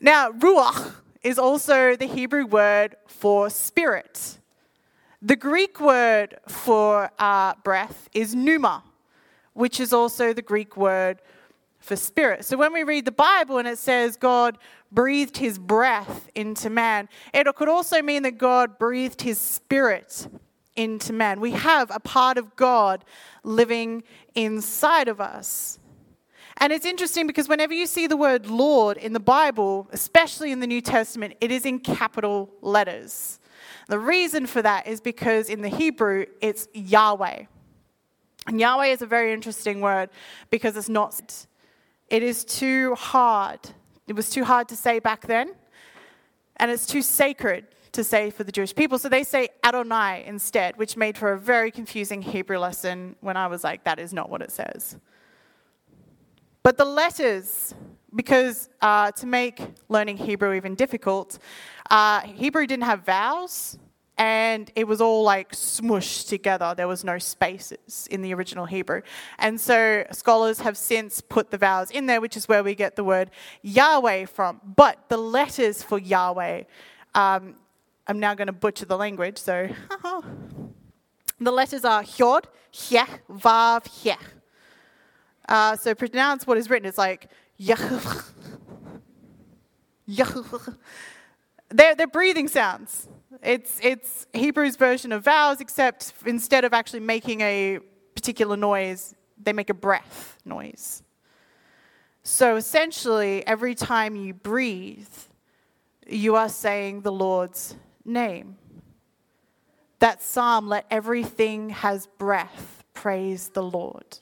Now, 0.00 0.30
ruach 0.30 0.94
is 1.22 1.38
also 1.38 1.96
the 1.96 2.06
Hebrew 2.06 2.46
word 2.46 2.96
for 3.06 3.50
spirit. 3.50 4.38
The 5.22 5.36
Greek 5.36 5.80
word 5.80 6.38
for 6.48 7.10
uh, 7.18 7.54
breath 7.64 8.08
is 8.12 8.34
pneuma 8.34 8.82
which 9.58 9.80
is 9.80 9.92
also 9.92 10.32
the 10.32 10.40
Greek 10.40 10.76
word 10.76 11.20
for 11.80 11.96
spirit. 11.96 12.44
So 12.44 12.56
when 12.56 12.72
we 12.72 12.84
read 12.84 13.04
the 13.04 13.10
Bible 13.10 13.58
and 13.58 13.66
it 13.66 13.78
says 13.78 14.16
God 14.16 14.56
breathed 14.92 15.36
his 15.36 15.58
breath 15.58 16.30
into 16.36 16.70
man, 16.70 17.08
it 17.34 17.52
could 17.56 17.68
also 17.68 18.00
mean 18.00 18.22
that 18.22 18.38
God 18.38 18.78
breathed 18.78 19.22
his 19.22 19.36
spirit 19.36 20.28
into 20.76 21.12
man. 21.12 21.40
We 21.40 21.50
have 21.50 21.90
a 21.92 21.98
part 21.98 22.38
of 22.38 22.54
God 22.54 23.04
living 23.42 24.04
inside 24.36 25.08
of 25.08 25.20
us. 25.20 25.80
And 26.58 26.72
it's 26.72 26.86
interesting 26.86 27.26
because 27.26 27.48
whenever 27.48 27.74
you 27.74 27.86
see 27.86 28.06
the 28.06 28.16
word 28.16 28.46
Lord 28.46 28.96
in 28.96 29.12
the 29.12 29.18
Bible, 29.18 29.88
especially 29.90 30.52
in 30.52 30.60
the 30.60 30.68
New 30.68 30.80
Testament, 30.80 31.34
it 31.40 31.50
is 31.50 31.66
in 31.66 31.80
capital 31.80 32.48
letters. 32.60 33.40
The 33.88 33.98
reason 33.98 34.46
for 34.46 34.62
that 34.62 34.86
is 34.86 35.00
because 35.00 35.48
in 35.48 35.62
the 35.62 35.68
Hebrew, 35.68 36.26
it's 36.40 36.68
Yahweh. 36.74 37.46
And 38.48 38.58
Yahweh 38.58 38.86
is 38.86 39.02
a 39.02 39.06
very 39.06 39.34
interesting 39.34 39.82
word 39.82 40.08
because 40.48 40.74
it's 40.74 40.88
not, 40.88 41.46
it 42.08 42.22
is 42.22 42.46
too 42.46 42.94
hard. 42.94 43.60
It 44.06 44.14
was 44.14 44.30
too 44.30 44.42
hard 44.42 44.68
to 44.70 44.76
say 44.76 45.00
back 45.00 45.26
then, 45.26 45.52
and 46.56 46.70
it's 46.70 46.86
too 46.86 47.02
sacred 47.02 47.66
to 47.92 48.02
say 48.02 48.30
for 48.30 48.44
the 48.44 48.52
Jewish 48.52 48.74
people. 48.74 48.98
So 48.98 49.10
they 49.10 49.22
say 49.22 49.50
Adonai 49.62 50.24
instead, 50.26 50.78
which 50.78 50.96
made 50.96 51.18
for 51.18 51.32
a 51.32 51.38
very 51.38 51.70
confusing 51.70 52.22
Hebrew 52.22 52.58
lesson 52.58 53.16
when 53.20 53.36
I 53.36 53.48
was 53.48 53.64
like, 53.64 53.84
that 53.84 53.98
is 53.98 54.14
not 54.14 54.30
what 54.30 54.40
it 54.40 54.50
says. 54.50 54.96
But 56.62 56.78
the 56.78 56.86
letters, 56.86 57.74
because 58.14 58.70
uh, 58.80 59.12
to 59.12 59.26
make 59.26 59.60
learning 59.90 60.16
Hebrew 60.16 60.54
even 60.54 60.74
difficult, 60.74 61.38
uh, 61.90 62.20
Hebrew 62.20 62.66
didn't 62.66 62.84
have 62.84 63.04
vowels 63.04 63.78
and 64.18 64.70
it 64.74 64.88
was 64.88 65.00
all 65.00 65.22
like 65.22 65.52
smushed 65.52 66.28
together. 66.28 66.74
There 66.76 66.88
was 66.88 67.04
no 67.04 67.18
spaces 67.18 68.08
in 68.10 68.20
the 68.20 68.34
original 68.34 68.66
Hebrew. 68.66 69.02
And 69.38 69.60
so 69.60 70.04
scholars 70.10 70.58
have 70.60 70.76
since 70.76 71.20
put 71.20 71.52
the 71.52 71.56
vowels 71.58 71.92
in 71.92 72.06
there, 72.06 72.20
which 72.20 72.36
is 72.36 72.48
where 72.48 72.64
we 72.64 72.74
get 72.74 72.96
the 72.96 73.04
word 73.04 73.30
Yahweh 73.62 74.26
from. 74.26 74.60
But 74.64 75.08
the 75.08 75.16
letters 75.16 75.84
for 75.84 75.98
Yahweh, 75.98 76.64
um, 77.14 77.54
I'm 78.08 78.18
now 78.18 78.34
going 78.34 78.46
to 78.48 78.52
butcher 78.52 78.86
the 78.86 78.96
language, 78.96 79.38
so 79.38 79.68
the 81.40 81.52
letters 81.52 81.84
are 81.84 82.02
Hyod, 82.02 82.44
Hyeh, 82.72 83.06
Vav, 83.30 83.86
Hyeh. 83.86 84.18
Uh, 85.48 85.76
so 85.76 85.94
pronounce 85.94 86.46
what 86.46 86.58
is 86.58 86.68
written. 86.68 86.88
It's 86.88 86.98
like 86.98 87.30
Yah. 87.56 87.76
They're, 91.70 91.94
they're 91.94 92.06
breathing 92.06 92.48
sounds. 92.48 93.08
It's, 93.42 93.78
it's 93.82 94.26
Hebrew's 94.32 94.76
version 94.76 95.12
of 95.12 95.24
vowels, 95.24 95.60
except 95.60 96.12
instead 96.24 96.64
of 96.64 96.72
actually 96.72 97.00
making 97.00 97.40
a 97.42 97.78
particular 98.14 98.56
noise, 98.56 99.14
they 99.40 99.52
make 99.52 99.70
a 99.70 99.74
breath 99.74 100.38
noise. 100.44 101.02
So 102.22 102.56
essentially, 102.56 103.46
every 103.46 103.74
time 103.74 104.16
you 104.16 104.34
breathe, 104.34 105.08
you 106.06 106.36
are 106.36 106.48
saying 106.48 107.02
the 107.02 107.12
Lord's 107.12 107.74
name. 108.04 108.56
That 109.98 110.22
psalm, 110.22 110.68
let 110.68 110.86
everything 110.90 111.70
has 111.70 112.06
breath, 112.06 112.84
praise 112.94 113.48
the 113.50 113.62
Lord. 113.62 114.18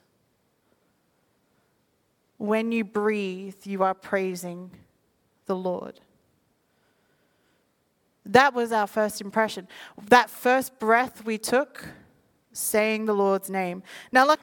When 2.38 2.73
you 2.73 2.85
breathe, 2.85 3.57
you 3.64 3.83
are 3.83 3.95
praising 3.95 4.71
the 5.47 5.57
Lord. 5.57 6.01
That 8.26 8.54
was 8.54 8.72
our 8.72 8.88
first 8.88 9.20
impression. 9.20 9.68
That 10.08 10.28
first 10.28 10.78
breath 10.80 11.24
we 11.24 11.38
took, 11.38 11.84
saying 12.52 13.06
the 13.06 13.14
Lord's 13.14 13.48
name. 13.48 13.84
Now, 14.10 14.26
look, 14.26 14.40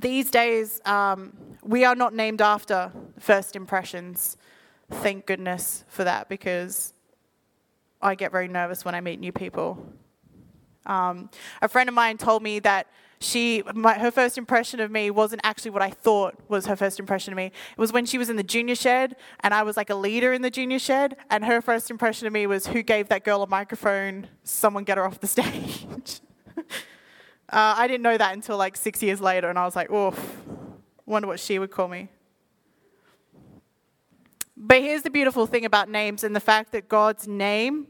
these 0.00 0.30
days, 0.30 0.80
um, 0.84 1.32
we 1.62 1.84
are 1.84 1.96
not 1.96 2.14
named 2.14 2.40
after 2.40 2.92
first 3.18 3.56
impressions. 3.56 4.36
Thank 4.90 5.26
goodness 5.26 5.84
for 5.88 6.04
that 6.04 6.28
because 6.28 6.94
I 8.00 8.14
get 8.14 8.30
very 8.30 8.48
nervous 8.48 8.84
when 8.84 8.94
I 8.94 9.00
meet 9.00 9.18
new 9.18 9.32
people. 9.32 9.84
Um, 10.86 11.30
a 11.60 11.68
friend 11.68 11.88
of 11.88 11.94
mine 11.94 12.16
told 12.16 12.42
me 12.42 12.60
that 12.60 12.86
she 13.20 13.62
my, 13.74 13.94
her 13.94 14.10
first 14.10 14.38
impression 14.38 14.80
of 14.80 14.90
me 14.90 15.10
wasn't 15.10 15.40
actually 15.44 15.72
what 15.72 15.82
I 15.82 15.90
thought 15.90 16.34
was 16.48 16.66
her 16.66 16.76
first 16.76 17.00
impression 17.00 17.32
of 17.32 17.36
me. 17.36 17.46
It 17.46 17.78
was 17.78 17.92
when 17.92 18.06
she 18.06 18.18
was 18.18 18.30
in 18.30 18.36
the 18.36 18.42
junior 18.42 18.74
shed 18.74 19.16
and 19.40 19.52
I 19.52 19.62
was 19.62 19.76
like 19.76 19.90
a 19.90 19.94
leader 19.94 20.32
in 20.32 20.42
the 20.42 20.50
junior 20.50 20.78
shed, 20.78 21.16
and 21.30 21.44
her 21.44 21.60
first 21.60 21.90
impression 21.90 22.26
of 22.26 22.32
me 22.32 22.46
was 22.46 22.68
who 22.68 22.82
gave 22.82 23.08
that 23.08 23.24
girl 23.24 23.42
a 23.42 23.46
microphone? 23.46 24.28
Someone 24.44 24.84
get 24.84 24.98
her 24.98 25.04
off 25.04 25.20
the 25.20 25.26
stage. 25.36 25.86
uh, 26.56 26.62
I 27.50 27.86
didn't 27.86 28.02
know 28.02 28.16
that 28.16 28.34
until 28.34 28.56
like 28.56 28.76
six 28.76 29.02
years 29.02 29.20
later, 29.20 29.50
and 29.50 29.58
I 29.58 29.64
was 29.64 29.74
like, 29.74 29.90
oof, 29.90 30.36
wonder 31.04 31.26
what 31.26 31.40
she 31.40 31.58
would 31.58 31.70
call 31.70 31.88
me. 31.88 32.08
But 34.56 34.82
here's 34.82 35.02
the 35.02 35.10
beautiful 35.10 35.46
thing 35.46 35.64
about 35.64 35.88
names 35.88 36.24
and 36.24 36.34
the 36.34 36.40
fact 36.40 36.72
that 36.72 36.88
God's 36.88 37.28
name 37.28 37.86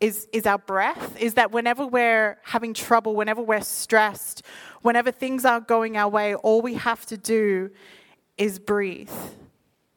is, 0.00 0.28
is 0.32 0.46
our 0.46 0.58
breath, 0.58 1.20
is 1.20 1.34
that 1.34 1.50
whenever 1.50 1.86
we're 1.86 2.38
having 2.44 2.72
trouble, 2.72 3.16
whenever 3.16 3.42
we're 3.42 3.60
stressed, 3.60 4.42
whenever 4.82 5.10
things 5.10 5.44
aren't 5.44 5.66
going 5.66 5.96
our 5.96 6.08
way, 6.08 6.34
all 6.34 6.62
we 6.62 6.74
have 6.74 7.04
to 7.06 7.16
do 7.16 7.70
is 8.36 8.58
breathe, 8.58 9.10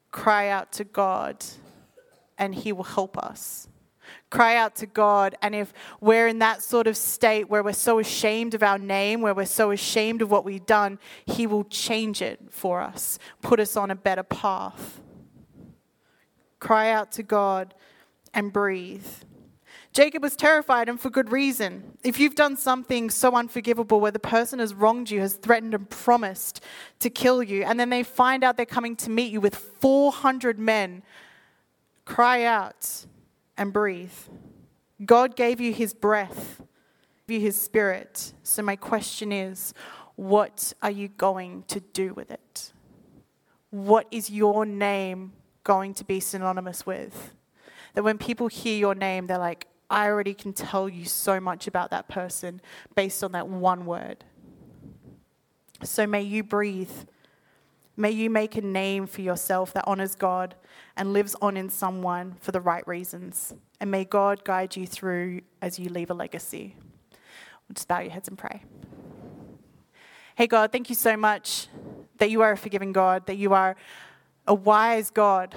cry 0.09 0.49
out 0.49 0.71
to 0.73 0.83
God, 0.83 1.45
and 2.37 2.55
He 2.55 2.71
will 2.71 2.83
help 2.83 3.17
us. 3.17 3.67
Cry 4.31 4.55
out 4.55 4.75
to 4.77 4.85
God, 4.85 5.35
and 5.41 5.53
if 5.53 5.73
we're 5.99 6.27
in 6.27 6.39
that 6.39 6.63
sort 6.63 6.87
of 6.87 6.97
state 6.97 7.49
where 7.49 7.61
we're 7.61 7.73
so 7.73 7.99
ashamed 7.99 8.53
of 8.55 8.63
our 8.63 8.79
name, 8.79 9.21
where 9.21 9.35
we're 9.35 9.45
so 9.45 9.71
ashamed 9.71 10.21
of 10.21 10.31
what 10.31 10.43
we've 10.43 10.65
done, 10.65 10.97
He 11.25 11.45
will 11.45 11.65
change 11.65 12.21
it 12.21 12.39
for 12.49 12.81
us, 12.81 13.19
put 13.41 13.59
us 13.59 13.77
on 13.77 13.91
a 13.91 13.95
better 13.95 14.23
path. 14.23 14.99
Cry 16.59 16.91
out 16.91 17.11
to 17.13 17.23
God 17.23 17.73
and 18.33 18.53
breathe. 18.53 19.05
Jacob 19.93 20.23
was 20.23 20.37
terrified 20.37 20.87
and 20.87 20.99
for 20.99 21.09
good 21.09 21.31
reason. 21.31 21.97
If 22.03 22.17
you've 22.17 22.35
done 22.35 22.55
something 22.55 23.09
so 23.09 23.35
unforgivable 23.35 23.99
where 23.99 24.11
the 24.11 24.19
person 24.19 24.59
has 24.59 24.73
wronged 24.73 25.11
you, 25.11 25.19
has 25.19 25.33
threatened 25.33 25.73
and 25.73 25.89
promised 25.89 26.63
to 26.99 27.09
kill 27.09 27.43
you, 27.43 27.63
and 27.63 27.77
then 27.77 27.89
they 27.89 28.03
find 28.03 28.43
out 28.43 28.55
they're 28.55 28.65
coming 28.65 28.95
to 28.97 29.09
meet 29.09 29.31
you 29.33 29.41
with 29.41 29.55
400 29.55 30.57
men, 30.57 31.03
cry 32.05 32.43
out 32.43 33.05
and 33.57 33.73
breathe. 33.73 34.13
God 35.05 35.35
gave 35.35 35.59
you 35.59 35.73
his 35.73 35.93
breath, 35.93 36.61
gave 37.27 37.39
you 37.39 37.45
his 37.45 37.59
spirit. 37.59 38.33
So 38.43 38.61
my 38.61 38.77
question 38.77 39.33
is, 39.33 39.73
what 40.15 40.71
are 40.81 40.91
you 40.91 41.09
going 41.09 41.63
to 41.67 41.81
do 41.81 42.13
with 42.13 42.31
it? 42.31 42.71
What 43.71 44.07
is 44.09 44.29
your 44.29 44.65
name 44.65 45.33
going 45.63 45.93
to 45.95 46.05
be 46.05 46.21
synonymous 46.21 46.85
with? 46.85 47.35
That 47.93 48.03
when 48.03 48.17
people 48.17 48.47
hear 48.47 48.77
your 48.77 48.95
name, 48.95 49.27
they're 49.27 49.37
like, 49.37 49.67
I 49.91 50.07
already 50.07 50.33
can 50.33 50.53
tell 50.53 50.87
you 50.87 51.05
so 51.05 51.39
much 51.39 51.67
about 51.67 51.91
that 51.91 52.07
person 52.07 52.61
based 52.95 53.23
on 53.23 53.33
that 53.33 53.47
one 53.47 53.85
word. 53.85 54.23
So 55.83 56.07
may 56.07 56.21
you 56.21 56.43
breathe. 56.43 56.91
May 57.97 58.11
you 58.11 58.29
make 58.29 58.55
a 58.55 58.61
name 58.61 59.05
for 59.05 59.21
yourself 59.21 59.73
that 59.73 59.83
honors 59.85 60.15
God 60.15 60.55
and 60.95 61.11
lives 61.11 61.35
on 61.41 61.57
in 61.57 61.69
someone 61.69 62.37
for 62.39 62.53
the 62.53 62.61
right 62.61 62.87
reasons. 62.87 63.53
And 63.81 63.91
may 63.91 64.05
God 64.05 64.45
guide 64.45 64.77
you 64.77 64.87
through 64.87 65.41
as 65.61 65.77
you 65.77 65.89
leave 65.89 66.09
a 66.09 66.13
legacy. 66.13 66.75
Just 67.73 67.87
bow 67.87 67.99
your 67.99 68.11
heads 68.11 68.29
and 68.29 68.37
pray. 68.37 68.63
Hey, 70.35 70.47
God, 70.47 70.71
thank 70.71 70.89
you 70.89 70.95
so 70.95 71.17
much 71.17 71.67
that 72.17 72.31
you 72.31 72.41
are 72.41 72.53
a 72.53 72.57
forgiving 72.57 72.93
God, 72.93 73.25
that 73.25 73.37
you 73.37 73.53
are 73.53 73.75
a 74.47 74.53
wise 74.53 75.09
God 75.09 75.53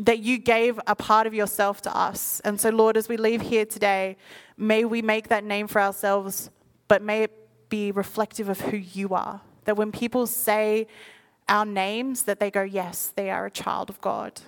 that 0.00 0.20
you 0.20 0.38
gave 0.38 0.80
a 0.86 0.96
part 0.96 1.26
of 1.26 1.34
yourself 1.34 1.82
to 1.82 1.96
us. 1.96 2.40
And 2.40 2.58
so, 2.58 2.70
Lord, 2.70 2.96
as 2.96 3.08
we 3.08 3.18
leave 3.18 3.42
here 3.42 3.66
today, 3.66 4.16
may 4.56 4.84
we 4.84 5.02
make 5.02 5.28
that 5.28 5.44
name 5.44 5.66
for 5.68 5.80
ourselves, 5.80 6.50
but 6.88 7.02
may 7.02 7.24
it 7.24 7.68
be 7.68 7.92
reflective 7.92 8.48
of 8.48 8.60
who 8.60 8.78
you 8.78 9.10
are. 9.10 9.42
That 9.66 9.76
when 9.76 9.92
people 9.92 10.26
say 10.26 10.86
our 11.48 11.66
names, 11.66 12.22
that 12.22 12.40
they 12.40 12.50
go, 12.50 12.62
yes, 12.62 13.12
they 13.14 13.30
are 13.30 13.46
a 13.46 13.50
child 13.50 13.90
of 13.90 14.00
God. 14.00 14.40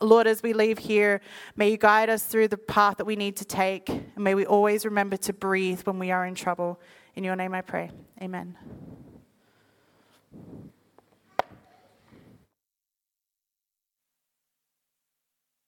Lord, 0.00 0.26
as 0.26 0.42
we 0.42 0.54
leave 0.54 0.78
here, 0.78 1.20
may 1.56 1.70
you 1.70 1.76
guide 1.76 2.08
us 2.08 2.24
through 2.24 2.48
the 2.48 2.56
path 2.56 2.96
that 2.96 3.04
we 3.04 3.16
need 3.16 3.36
to 3.36 3.44
take. 3.44 3.88
And 3.88 4.18
may 4.18 4.34
we 4.34 4.46
always 4.46 4.84
remember 4.84 5.16
to 5.18 5.32
breathe 5.32 5.82
when 5.82 5.98
we 5.98 6.10
are 6.10 6.24
in 6.24 6.34
trouble. 6.34 6.80
In 7.14 7.22
your 7.22 7.36
name 7.36 7.54
I 7.54 7.60
pray. 7.60 7.90
Amen. 8.22 8.56